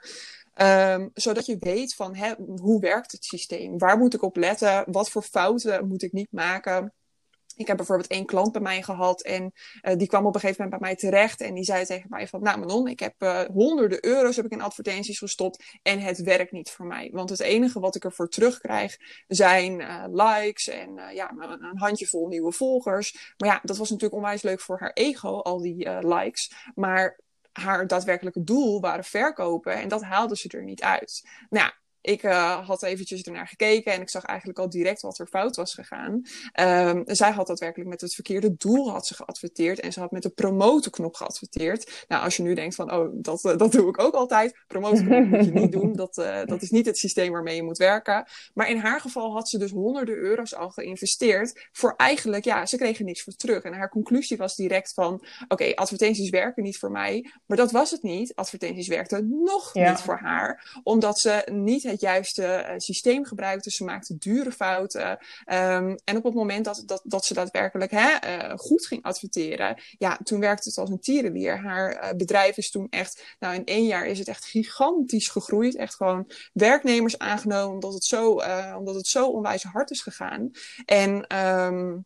[1.14, 3.78] Zodat je weet van hè, hoe werkt het systeem?
[3.78, 4.84] Waar moet ik op letten?
[4.86, 6.92] Wat voor fouten moet ik niet maken?
[7.62, 9.52] Ik heb bijvoorbeeld één klant bij mij gehad en
[9.82, 12.28] uh, die kwam op een gegeven moment bij mij terecht en die zei tegen mij
[12.28, 16.22] van, nou Manon, ik heb uh, honderden euro's heb ik in advertenties gestopt en het
[16.22, 17.10] werkt niet voor mij.
[17.12, 18.96] Want het enige wat ik ervoor terugkrijg
[19.26, 23.34] zijn uh, likes en ja, een handjevol nieuwe volgers.
[23.36, 26.52] Maar ja, dat was natuurlijk onwijs leuk voor haar ego, al die likes.
[26.74, 27.20] Maar
[27.52, 31.28] haar daadwerkelijke doel waren verkopen en dat haalde ze er niet uit.
[31.50, 31.72] Nou
[32.02, 35.56] ik uh, had eventjes ernaar gekeken en ik zag eigenlijk al direct wat er fout
[35.56, 36.22] was gegaan.
[36.60, 40.22] Um, zij had daadwerkelijk met het verkeerde doel had ze geadverteerd en ze had met
[40.22, 42.04] de promotenknop geadverteerd.
[42.08, 44.62] Nou, als je nu denkt van, oh, dat, uh, dat doe ik ook altijd.
[44.66, 45.92] Promotenknop moet je niet doen.
[45.92, 48.26] Dat, uh, dat is niet het systeem waarmee je moet werken.
[48.54, 52.76] Maar in haar geval had ze dus honderden euro's al geïnvesteerd voor eigenlijk, ja, ze
[52.76, 53.62] kregen niks voor terug.
[53.62, 57.30] En haar conclusie was direct van, oké, okay, advertenties werken niet voor mij.
[57.46, 58.34] Maar dat was het niet.
[58.34, 59.90] Advertenties werkten nog ja.
[59.90, 63.70] niet voor haar, omdat ze niet het juiste uh, systeem gebruikte.
[63.70, 65.10] Ze maakte dure fouten.
[65.10, 69.82] Um, en op het moment dat, dat, dat ze daadwerkelijk hè, uh, goed ging adverteren,
[69.98, 71.58] ja, toen werkte het als een tierenlier.
[71.58, 75.76] Haar uh, bedrijf is toen echt, nou in één jaar is het echt gigantisch gegroeid.
[75.76, 78.30] Echt gewoon werknemers aangenomen, omdat het zo,
[78.76, 80.50] omdat het zo onwijs hard is gegaan.
[80.84, 82.04] En um,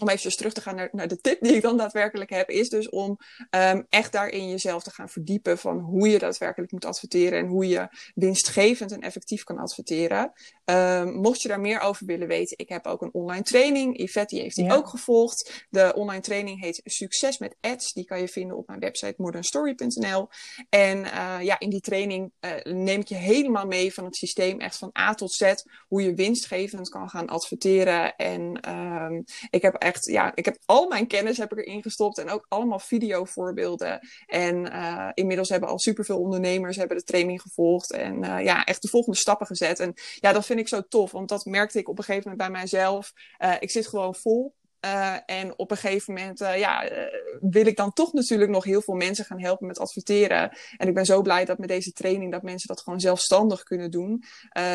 [0.00, 2.68] om even terug te gaan naar, naar, de tip die ik dan daadwerkelijk heb, is
[2.68, 3.18] dus om
[3.50, 7.68] um, echt daarin jezelf te gaan verdiepen van hoe je daadwerkelijk moet adverteren en hoe
[7.68, 10.32] je winstgevend en effectief kan adverteren.
[10.64, 13.98] Um, mocht je daar meer over willen weten, ik heb ook een online training.
[13.98, 14.74] Yvette die heeft die ja.
[14.74, 15.66] ook gevolgd.
[15.70, 17.92] De online training heet Succes met Ads.
[17.92, 20.28] Die kan je vinden op mijn website modernstory.nl.
[20.68, 24.60] En uh, ja, in die training uh, neem ik je helemaal mee van het systeem
[24.60, 25.52] echt van A tot Z.
[25.88, 28.16] Hoe je winstgevend kan gaan adverteren.
[28.16, 32.30] En um, ik heb ja, ik heb al mijn kennis heb ik erin gestopt en
[32.30, 34.00] ook allemaal videovoorbeelden.
[34.26, 38.82] En uh, inmiddels hebben al superveel ondernemers hebben de training gevolgd en uh, ja, echt
[38.82, 39.80] de volgende stappen gezet.
[39.80, 42.48] En ja, dat vind ik zo tof, want dat merkte ik op een gegeven moment
[42.48, 43.12] bij mijzelf.
[43.38, 44.54] Uh, ik zit gewoon vol
[44.84, 46.98] Uh, en op een gegeven moment uh, ja, uh,
[47.40, 50.56] wil ik dan toch natuurlijk nog heel veel mensen gaan helpen met adverteren.
[50.76, 53.90] En ik ben zo blij dat met deze training dat mensen dat gewoon zelfstandig kunnen
[53.90, 54.24] doen.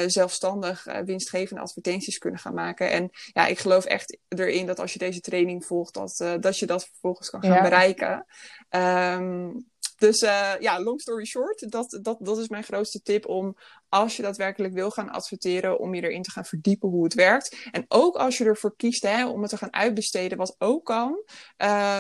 [0.08, 2.91] zelfstandig winstgevende advertenties kunnen gaan maken.
[2.91, 6.66] En ja, ik geloof echt erin dat als je deze training volgt, dat, dat je
[6.66, 7.62] dat vervolgens kan gaan ja.
[7.62, 8.26] bereiken.
[8.70, 9.66] Um,
[9.98, 13.56] dus uh, ja, long story short, dat, dat, dat is mijn grootste tip om
[13.89, 17.70] als je daadwerkelijk wil gaan adverteren, om je erin te gaan verdiepen hoe het werkt.
[17.72, 21.24] En ook als je ervoor kiest hè, om het te gaan uitbesteden, wat ook kan.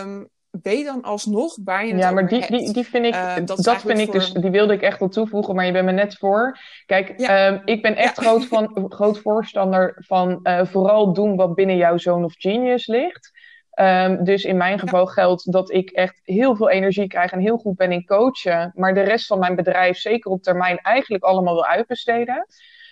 [0.01, 0.29] Um,
[0.61, 3.63] weet dan alsnog waar je het Ja, maar die, die, die vind ik, uh, dat,
[3.63, 4.13] dat vind ik voor...
[4.13, 6.57] dus, die wilde ik echt wel toevoegen, maar je bent me net voor.
[6.85, 7.47] Kijk, ja.
[7.47, 8.21] um, ik ben echt ja.
[8.23, 13.31] groot, van, groot voorstander van uh, vooral doen wat binnen jouw zone of genius ligt.
[13.75, 17.57] Um, dus in mijn geval geldt dat ik echt heel veel energie krijg en heel
[17.57, 18.71] goed ben in coachen.
[18.75, 22.45] Maar de rest van mijn bedrijf zeker op termijn eigenlijk allemaal wil uitbesteden.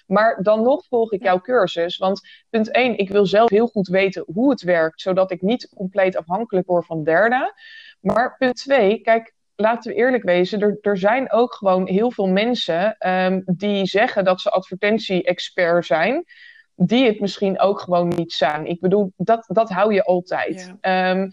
[0.07, 1.97] Maar dan nog volg ik jouw cursus.
[1.97, 5.69] Want punt 1, ik wil zelf heel goed weten hoe het werkt, zodat ik niet
[5.75, 7.53] compleet afhankelijk word van derden.
[7.99, 12.27] Maar punt 2, kijk, laten we eerlijk wezen, er, er zijn ook gewoon heel veel
[12.27, 16.25] mensen um, die zeggen dat ze advertentie-expert zijn
[16.76, 18.65] die het misschien ook gewoon niet zijn.
[18.65, 20.74] Ik bedoel, dat, dat hou je altijd.
[20.82, 21.11] Ja.
[21.11, 21.32] Um,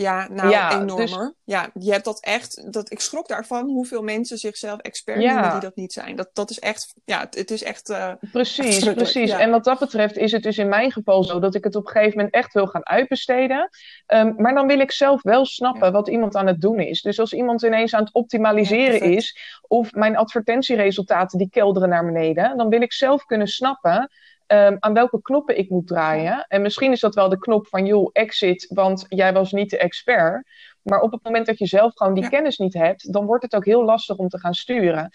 [0.00, 1.06] ja, nou, ja, enormer.
[1.06, 1.32] Dus...
[1.44, 2.72] Ja, je hebt dat echt.
[2.72, 5.32] Dat, ik schrok daarvan hoeveel mensen zichzelf expert ja.
[5.32, 6.16] noemen die dat niet zijn.
[6.16, 6.94] Dat, dat is echt.
[7.04, 7.90] Ja, het, het is echt.
[7.90, 9.30] Uh, precies, echt precies.
[9.30, 9.38] Ja.
[9.38, 11.86] En wat dat betreft is het dus in mijn geval zo dat ik het op
[11.86, 13.68] een gegeven moment echt wil gaan uitbesteden.
[14.06, 17.02] Um, maar dan wil ik zelf wel snappen wat iemand aan het doen is.
[17.02, 19.38] Dus als iemand ineens aan het optimaliseren is,
[19.68, 24.10] of mijn advertentieresultaten die kelderen naar beneden, dan wil ik zelf kunnen snappen
[24.52, 26.44] um, aan welke knoppen ik moet draaien.
[26.48, 29.78] En misschien is dat wel de knop van, joh, exit, want jij was niet de
[29.78, 30.48] expert.
[30.82, 32.28] Maar op het moment dat je zelf gewoon die ja.
[32.28, 35.10] kennis niet hebt, dan wordt het ook heel lastig om te gaan sturen.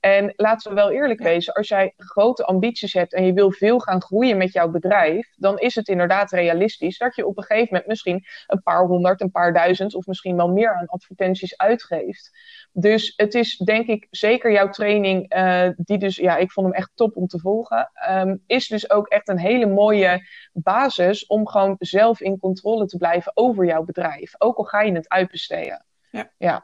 [0.00, 3.78] En laten we wel eerlijk wezen, als jij grote ambities hebt en je wil veel
[3.78, 7.68] gaan groeien met jouw bedrijf, dan is het inderdaad realistisch dat je op een gegeven
[7.70, 12.30] moment misschien een paar honderd, een paar duizend of misschien wel meer aan advertenties uitgeeft.
[12.72, 16.76] Dus het is denk ik zeker jouw training, uh, die dus, ja, ik vond hem
[16.76, 21.48] echt top om te volgen, um, is dus ook echt een hele mooie basis om
[21.48, 24.34] gewoon zelf in controle te blijven over jouw bedrijf.
[24.38, 25.84] Ook al ga je het uitbesteden.
[26.10, 26.30] Ja.
[26.38, 26.62] ja.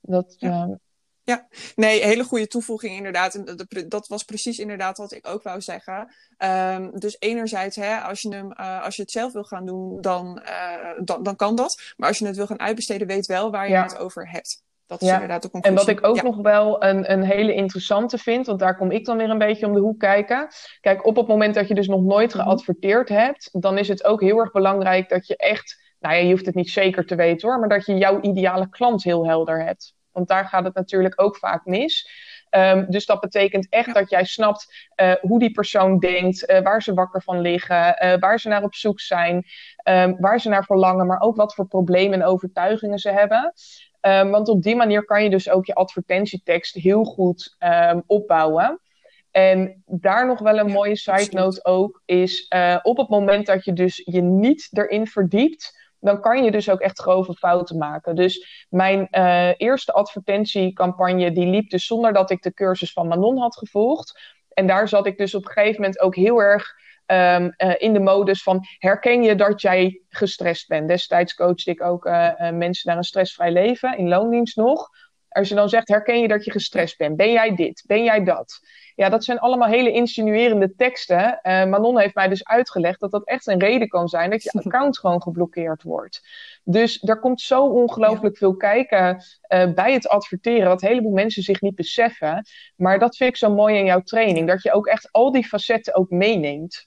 [0.00, 0.62] Dat, ja.
[0.62, 0.80] Um,
[1.26, 3.34] Ja, nee, hele goede toevoeging inderdaad.
[3.34, 6.12] En dat was precies inderdaad wat ik ook wou zeggen.
[6.38, 10.00] Um, dus enerzijds, hè, als, je hem, uh, als je het zelf wil gaan doen,
[10.00, 11.92] dan, uh, dan, dan kan dat.
[11.96, 13.82] Maar als je het wil gaan uitbesteden, weet wel waar je ja.
[13.82, 14.64] het over hebt.
[14.86, 15.14] Dat is ja.
[15.14, 15.78] inderdaad de conclusie.
[15.78, 16.22] En wat ik ook ja.
[16.22, 19.66] nog wel een, een hele interessante vind, want daar kom ik dan weer een beetje
[19.66, 20.48] om de hoek kijken.
[20.80, 24.20] Kijk, op het moment dat je dus nog nooit geadverteerd hebt, dan is het ook
[24.20, 27.48] heel erg belangrijk dat je echt, nou ja, je hoeft het niet zeker te weten
[27.48, 29.94] hoor, maar dat je jouw ideale klant heel helder hebt.
[30.16, 32.10] Want daar gaat het natuurlijk ook vaak mis.
[32.50, 33.92] Um, dus dat betekent echt ja.
[33.92, 38.14] dat jij snapt uh, hoe die persoon denkt, uh, waar ze wakker van liggen, uh,
[38.18, 39.44] waar ze naar op zoek zijn,
[39.84, 43.52] um, waar ze naar verlangen, maar ook wat voor problemen en overtuigingen ze hebben.
[44.00, 47.56] Um, want op die manier kan je dus ook je advertentietekst heel goed
[48.06, 48.80] opbouwen.
[49.30, 52.48] En daar nog wel een ja, mooie side note ook is
[52.82, 56.80] op het moment dat je dus je niet erin verdiept dan kan je dus ook
[56.80, 58.14] echt grove fouten maken.
[58.14, 63.38] Dus mijn uh, eerste advertentiecampagne, die liep dus zonder dat ik de cursus van Manon
[63.38, 64.34] had gevolgd.
[64.48, 66.74] En daar zat ik dus op een gegeven moment ook heel erg
[67.06, 70.88] um, uh, in de modus van herken je dat jij gestrest bent.
[70.88, 74.88] Destijds coachte ik ook uh, mensen naar een stressvrij leven, in loondienst nog.
[75.28, 77.16] Als je dan zegt, herken je dat je gestrest bent?
[77.16, 77.84] Ben jij dit?
[77.86, 78.60] Ben jij dat?
[78.94, 81.40] Ja, dat zijn allemaal hele insinuerende teksten.
[81.42, 84.50] Uh, Manon heeft mij dus uitgelegd dat dat echt een reden kan zijn dat je
[84.64, 86.22] account gewoon geblokkeerd wordt.
[86.64, 88.38] Dus er komt zo ongelooflijk ja.
[88.38, 92.46] veel kijken uh, bij het adverteren, wat een heleboel mensen zich niet beseffen.
[92.76, 95.46] Maar dat vind ik zo mooi in jouw training, dat je ook echt al die
[95.46, 96.86] facetten ook meeneemt.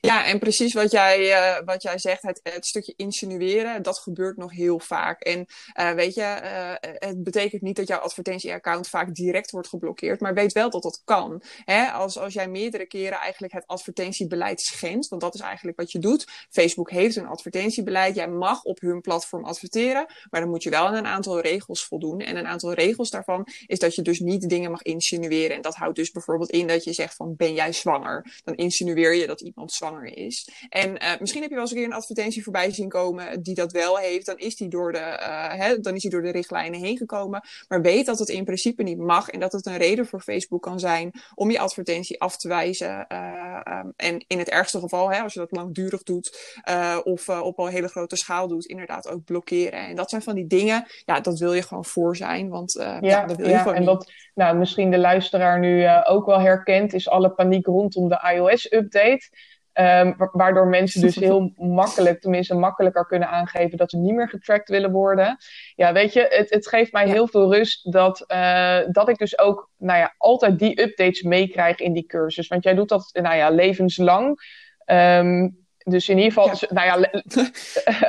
[0.00, 4.36] Ja, en precies wat jij, uh, wat jij zegt, het, het, stukje insinueren, dat gebeurt
[4.36, 5.20] nog heel vaak.
[5.20, 5.46] En
[5.80, 10.34] uh, weet je, uh, het betekent niet dat jouw advertentieaccount vaak direct wordt geblokkeerd, maar
[10.34, 11.42] weet wel dat dat kan.
[11.64, 11.86] Hè?
[11.86, 15.98] Als, als jij meerdere keren eigenlijk het advertentiebeleid schendt, want dat is eigenlijk wat je
[15.98, 16.26] doet.
[16.50, 20.86] Facebook heeft een advertentiebeleid, jij mag op hun platform adverteren, maar dan moet je wel
[20.86, 22.20] aan een aantal regels voldoen.
[22.20, 25.56] En een aantal regels daarvan is dat je dus niet dingen mag insinueren.
[25.56, 28.40] En dat houdt dus bijvoorbeeld in dat je zegt van, ben jij zwanger?
[28.44, 30.48] Dan insinueer je dat iemand zwanger is.
[30.68, 33.54] En uh, misschien heb je wel eens een keer een advertentie voorbij zien komen die
[33.54, 34.26] dat wel heeft.
[34.26, 37.42] Dan is die door de, uh, hè, dan is die door de richtlijnen heen gekomen.
[37.68, 40.62] Maar weet dat het in principe niet mag en dat het een reden voor Facebook
[40.62, 43.06] kan zijn om je advertentie af te wijzen.
[43.08, 46.56] Uh, um, en in het ergste geval, hè, als je dat langdurig doet
[47.04, 49.86] of op een hele grote schaal doet, inderdaad ook blokkeren.
[49.86, 52.48] En dat zijn van die dingen, ja, dat wil je gewoon voor zijn.
[52.48, 53.88] Want ja, ja, dat wil je ja, gewoon en niet.
[53.88, 59.30] wat nou, misschien de luisteraar nu ook wel herkent, is alle paniek rondom de iOS-update.
[59.80, 64.68] Um, waardoor mensen dus heel makkelijk, tenminste makkelijker kunnen aangeven dat ze niet meer getracked
[64.68, 65.36] willen worden.
[65.74, 67.12] Ja, weet je, het, het geeft mij ja.
[67.12, 71.78] heel veel rust dat, uh, dat ik dus ook, nou ja, altijd die updates meekrijg
[71.78, 72.48] in die cursus.
[72.48, 74.40] Want jij doet dat, nou ja, levenslang.
[74.86, 76.66] Um, dus in ieder geval, ja.
[76.68, 77.10] nou ja...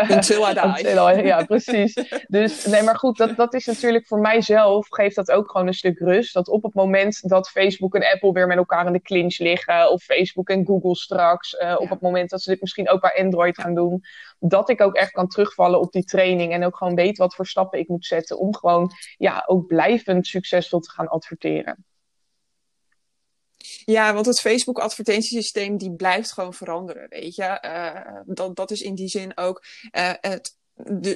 [0.15, 1.23] Until I die.
[1.23, 1.93] ja, precies.
[2.27, 5.73] Dus nee, maar goed, dat, dat is natuurlijk voor mijzelf, geeft dat ook gewoon een
[5.73, 6.33] stuk rust.
[6.33, 9.91] Dat op het moment dat Facebook en Apple weer met elkaar in de clinch liggen,
[9.91, 11.75] of Facebook en Google straks, uh, ja.
[11.75, 14.03] op het moment dat ze dit misschien ook bij Android gaan doen,
[14.39, 17.47] dat ik ook echt kan terugvallen op die training en ook gewoon weet wat voor
[17.47, 21.85] stappen ik moet zetten om gewoon, ja, ook blijvend succesvol te gaan adverteren.
[23.85, 27.63] Ja, want het Facebook advertentiesysteem die blijft gewoon veranderen, weet je.
[27.65, 30.57] Uh, dat, dat is in die zin ook uh, het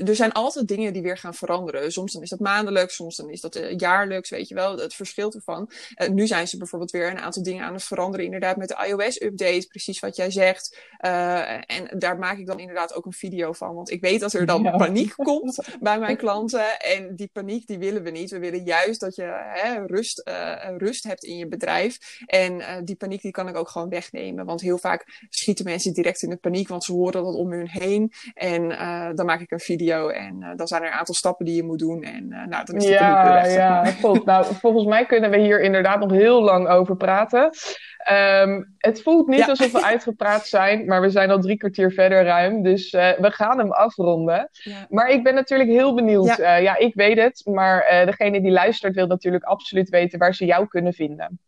[0.05, 1.91] er zijn altijd dingen die weer gaan veranderen.
[1.91, 4.93] Soms dan is dat maandelijks, soms dan is dat uh, jaarlijks, weet je wel, het
[4.93, 5.71] verschilt ervan.
[5.97, 8.85] Uh, nu zijn ze bijvoorbeeld weer een aantal dingen aan het veranderen, inderdaad met de
[8.87, 10.77] iOS-update, precies wat jij zegt.
[11.05, 14.33] Uh, en daar maak ik dan inderdaad ook een video van, want ik weet dat
[14.33, 14.77] er dan ja.
[14.77, 16.79] paniek komt bij mijn klanten.
[16.79, 18.31] En die paniek, die willen we niet.
[18.31, 20.31] We willen juist dat je hè, rust,
[20.77, 21.97] rust hebt in je bedrijf.
[22.25, 26.21] En die paniek, die kan ik ook gewoon wegnemen, want heel vaak schieten mensen direct
[26.21, 28.11] in de paniek, want ze horen dat om hun heen.
[28.33, 28.69] En
[29.15, 31.63] dan maak ik een video en uh, dan zijn er een aantal stappen die je
[31.63, 33.53] moet doen en uh, nou, dan is het ja, weer weg.
[33.53, 37.49] Ja, vol, nou, volgens mij kunnen we hier inderdaad nog heel lang over praten.
[38.11, 39.45] Um, het voelt niet ja.
[39.45, 43.31] alsof we uitgepraat zijn, maar we zijn al drie kwartier verder ruim, dus uh, we
[43.31, 44.49] gaan hem afronden.
[44.51, 44.85] Ja.
[44.89, 46.37] Maar ik ben natuurlijk heel benieuwd.
[46.37, 50.45] Ja, ja ik weet het, maar degene die luistert wil natuurlijk absoluut weten waar ze
[50.45, 51.39] jou kunnen vinden.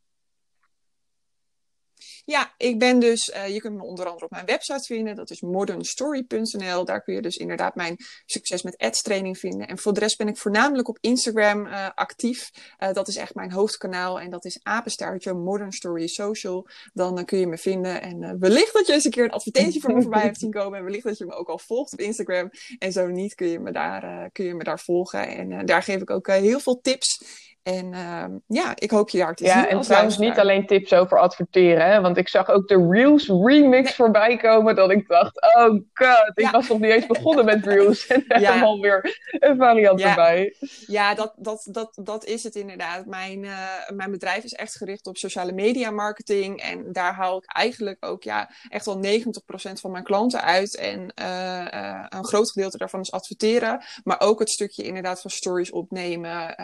[2.25, 5.15] Ja, ik ben dus, uh, je kunt me onder andere op mijn website vinden.
[5.15, 6.85] Dat is modernstory.nl.
[6.85, 7.95] Daar kun je dus inderdaad mijn
[8.25, 9.67] succes met ads training vinden.
[9.67, 12.51] En voor de rest ben ik voornamelijk op Instagram uh, actief.
[12.79, 14.19] Uh, dat is echt mijn hoofdkanaal.
[14.19, 16.67] En dat is apenstaartje Modern Story Social.
[16.93, 18.01] Dan kun je me vinden.
[18.01, 20.77] En wellicht dat je eens een keer een advertentie voor me voorbij hebt zien komen.
[20.77, 22.49] En wellicht dat je me ook al volgt op Instagram.
[22.79, 25.27] En zo niet kun je me daar, kun je me daar volgen.
[25.27, 27.19] En daar geef ik ook heel veel tips
[27.65, 29.61] En ehm, ja, ik hoop je daar te ja, zien.
[29.61, 31.85] Ja, en trouwens niet alleen tips over adverteren.
[31.85, 32.01] Hè?
[32.01, 34.75] Want ik zag ook de Reels remix voorbij komen.
[34.75, 38.07] Dat ik dacht, oh god, ik was nog niet eens begonnen met Reels.
[38.15, 38.51] En er ja.
[38.51, 40.55] helemaal weer een variant erbij.
[40.87, 43.05] Ja, dat, dat, dat, dat is het inderdaad.
[43.05, 46.61] Mijn, uh, mijn bedrijf is echt gericht op sociale media marketing.
[46.61, 50.75] En daar haal ik eigenlijk ook ja, echt wel 90% van mijn klanten uit.
[50.75, 53.83] En uh, uh, een groot gedeelte daarvan is adverteren.
[54.03, 56.55] Maar ook het stukje inderdaad van stories opnemen,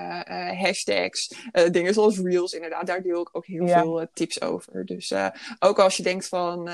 [0.92, 1.36] hashtags,
[1.72, 2.88] dingen zoals Reels inderdaad.
[2.88, 3.82] Daar deel ik ook heel ja.
[3.82, 4.86] veel tips over.
[4.86, 5.14] Dus
[5.60, 6.70] ook als je denkt van,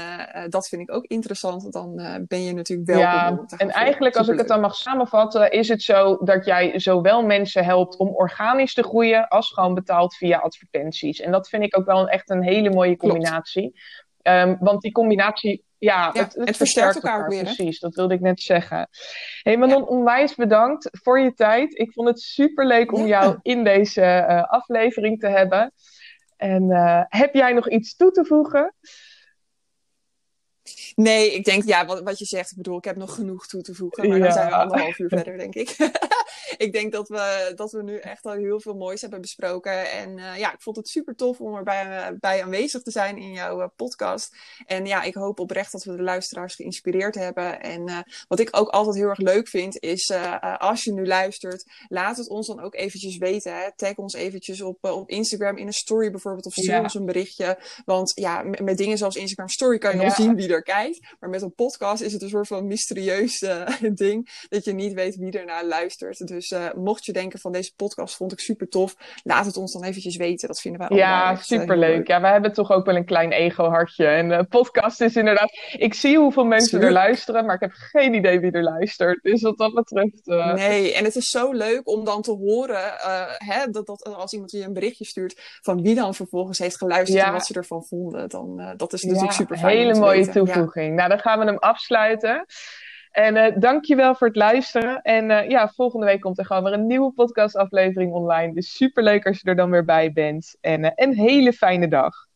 [0.50, 1.96] dat vind ik ook interessant, dan
[2.28, 3.46] ben je natuurlijk welkom.
[3.48, 7.26] Ja, en eigenlijk als ik het dan mag samenvatten, is het zo dat jij zowel
[7.26, 11.20] mensen helpt om organisch te groeien, als gewoon betaald via advertenties.
[11.20, 13.80] En dat vind ik ook wel een, echt een hele mooie combinatie.
[14.28, 17.44] Um, want die combinatie ja, ja, het, het, het versterkt elkaar, elkaar weer.
[17.44, 18.90] Precies, dat wilde ik net zeggen.
[19.42, 19.88] hey, Manon, ja.
[19.88, 21.78] onwijs bedankt voor je tijd.
[21.80, 23.08] Ik vond het super leuk om ja.
[23.22, 25.74] jou in deze uh, aflevering te hebben.
[26.38, 28.74] En uh, heb jij nog iets toe te voegen?
[30.96, 33.62] Nee, ik denk, ja, wat, wat je zegt, ik bedoel, ik heb nog genoeg toe
[33.62, 34.10] te voegen.
[34.10, 35.76] Maar dan zijn we anderhalf uur verder, denk ik.
[36.66, 39.92] ik denk dat we, dat we nu echt al heel veel moois hebben besproken.
[39.92, 43.18] En uh, ja, ik vond het super tof om erbij uh, bij aanwezig te zijn
[43.18, 44.36] in jouw uh, podcast.
[44.66, 47.62] En ja, ik hoop oprecht dat we de luisteraars geïnspireerd hebben.
[47.62, 50.12] En wat ik ook altijd heel erg leuk vind, is
[50.58, 53.54] als je nu luistert, laat het ons dan ook eventjes weten.
[53.54, 53.76] Hè.
[53.76, 56.82] Tag ons eventjes op, op Instagram in een story bijvoorbeeld, of stuur ja.
[56.82, 57.60] ons een berichtje.
[57.86, 60.04] Want ja, met, met, dingen zoals Instagram Story kan je ja.
[60.04, 61.16] nog zien wie er kijkt.
[61.20, 63.40] Maar met een podcast is het een soort van mysterieus
[63.94, 66.28] ding, dat je niet weet wie ernaar luistert.
[66.28, 69.74] Dus uh, mocht je denken van deze podcast vond ik super tof, laat het ons
[69.74, 70.48] dan eventjes weten.
[70.48, 72.00] Dat vinden wij ja, echt, superleuk.
[72.00, 74.06] Uh, ja, wij hebben toch ook wel een klein ego-hartje.
[74.06, 75.50] En de podcast is inderdaad...
[75.78, 76.92] Ik zie hoeveel mensen Tuurlijk.
[76.92, 79.24] er luisteren, maar ik heb geen idee wie er luistert.
[79.24, 80.28] Dus wat dat betreft...
[80.28, 80.54] Uh...
[80.54, 82.94] Nee, en het is zo leuk om dan te horen,
[83.38, 87.20] hè, dat, dat als iemand je een berichtje stuurt, van wie dan vervolgens heeft geluisterd
[87.20, 87.28] ja.
[87.28, 88.30] en wat ze ervan vonden.
[88.30, 89.78] Dan, dat is natuurlijk ja, super fijn.
[89.78, 90.34] hele mooie weten.
[90.34, 90.96] toevoeging.
[90.96, 92.46] Nou, dan gaan we hem afsluiten.
[93.18, 95.02] En uh, dankjewel voor het luisteren.
[95.02, 98.54] En uh, ja, volgende week komt er gewoon weer een nieuwe podcastaflevering online.
[98.54, 100.58] Dus super leuk als je er dan weer bij bent.
[100.62, 102.27] En uh, een hele fijne dag.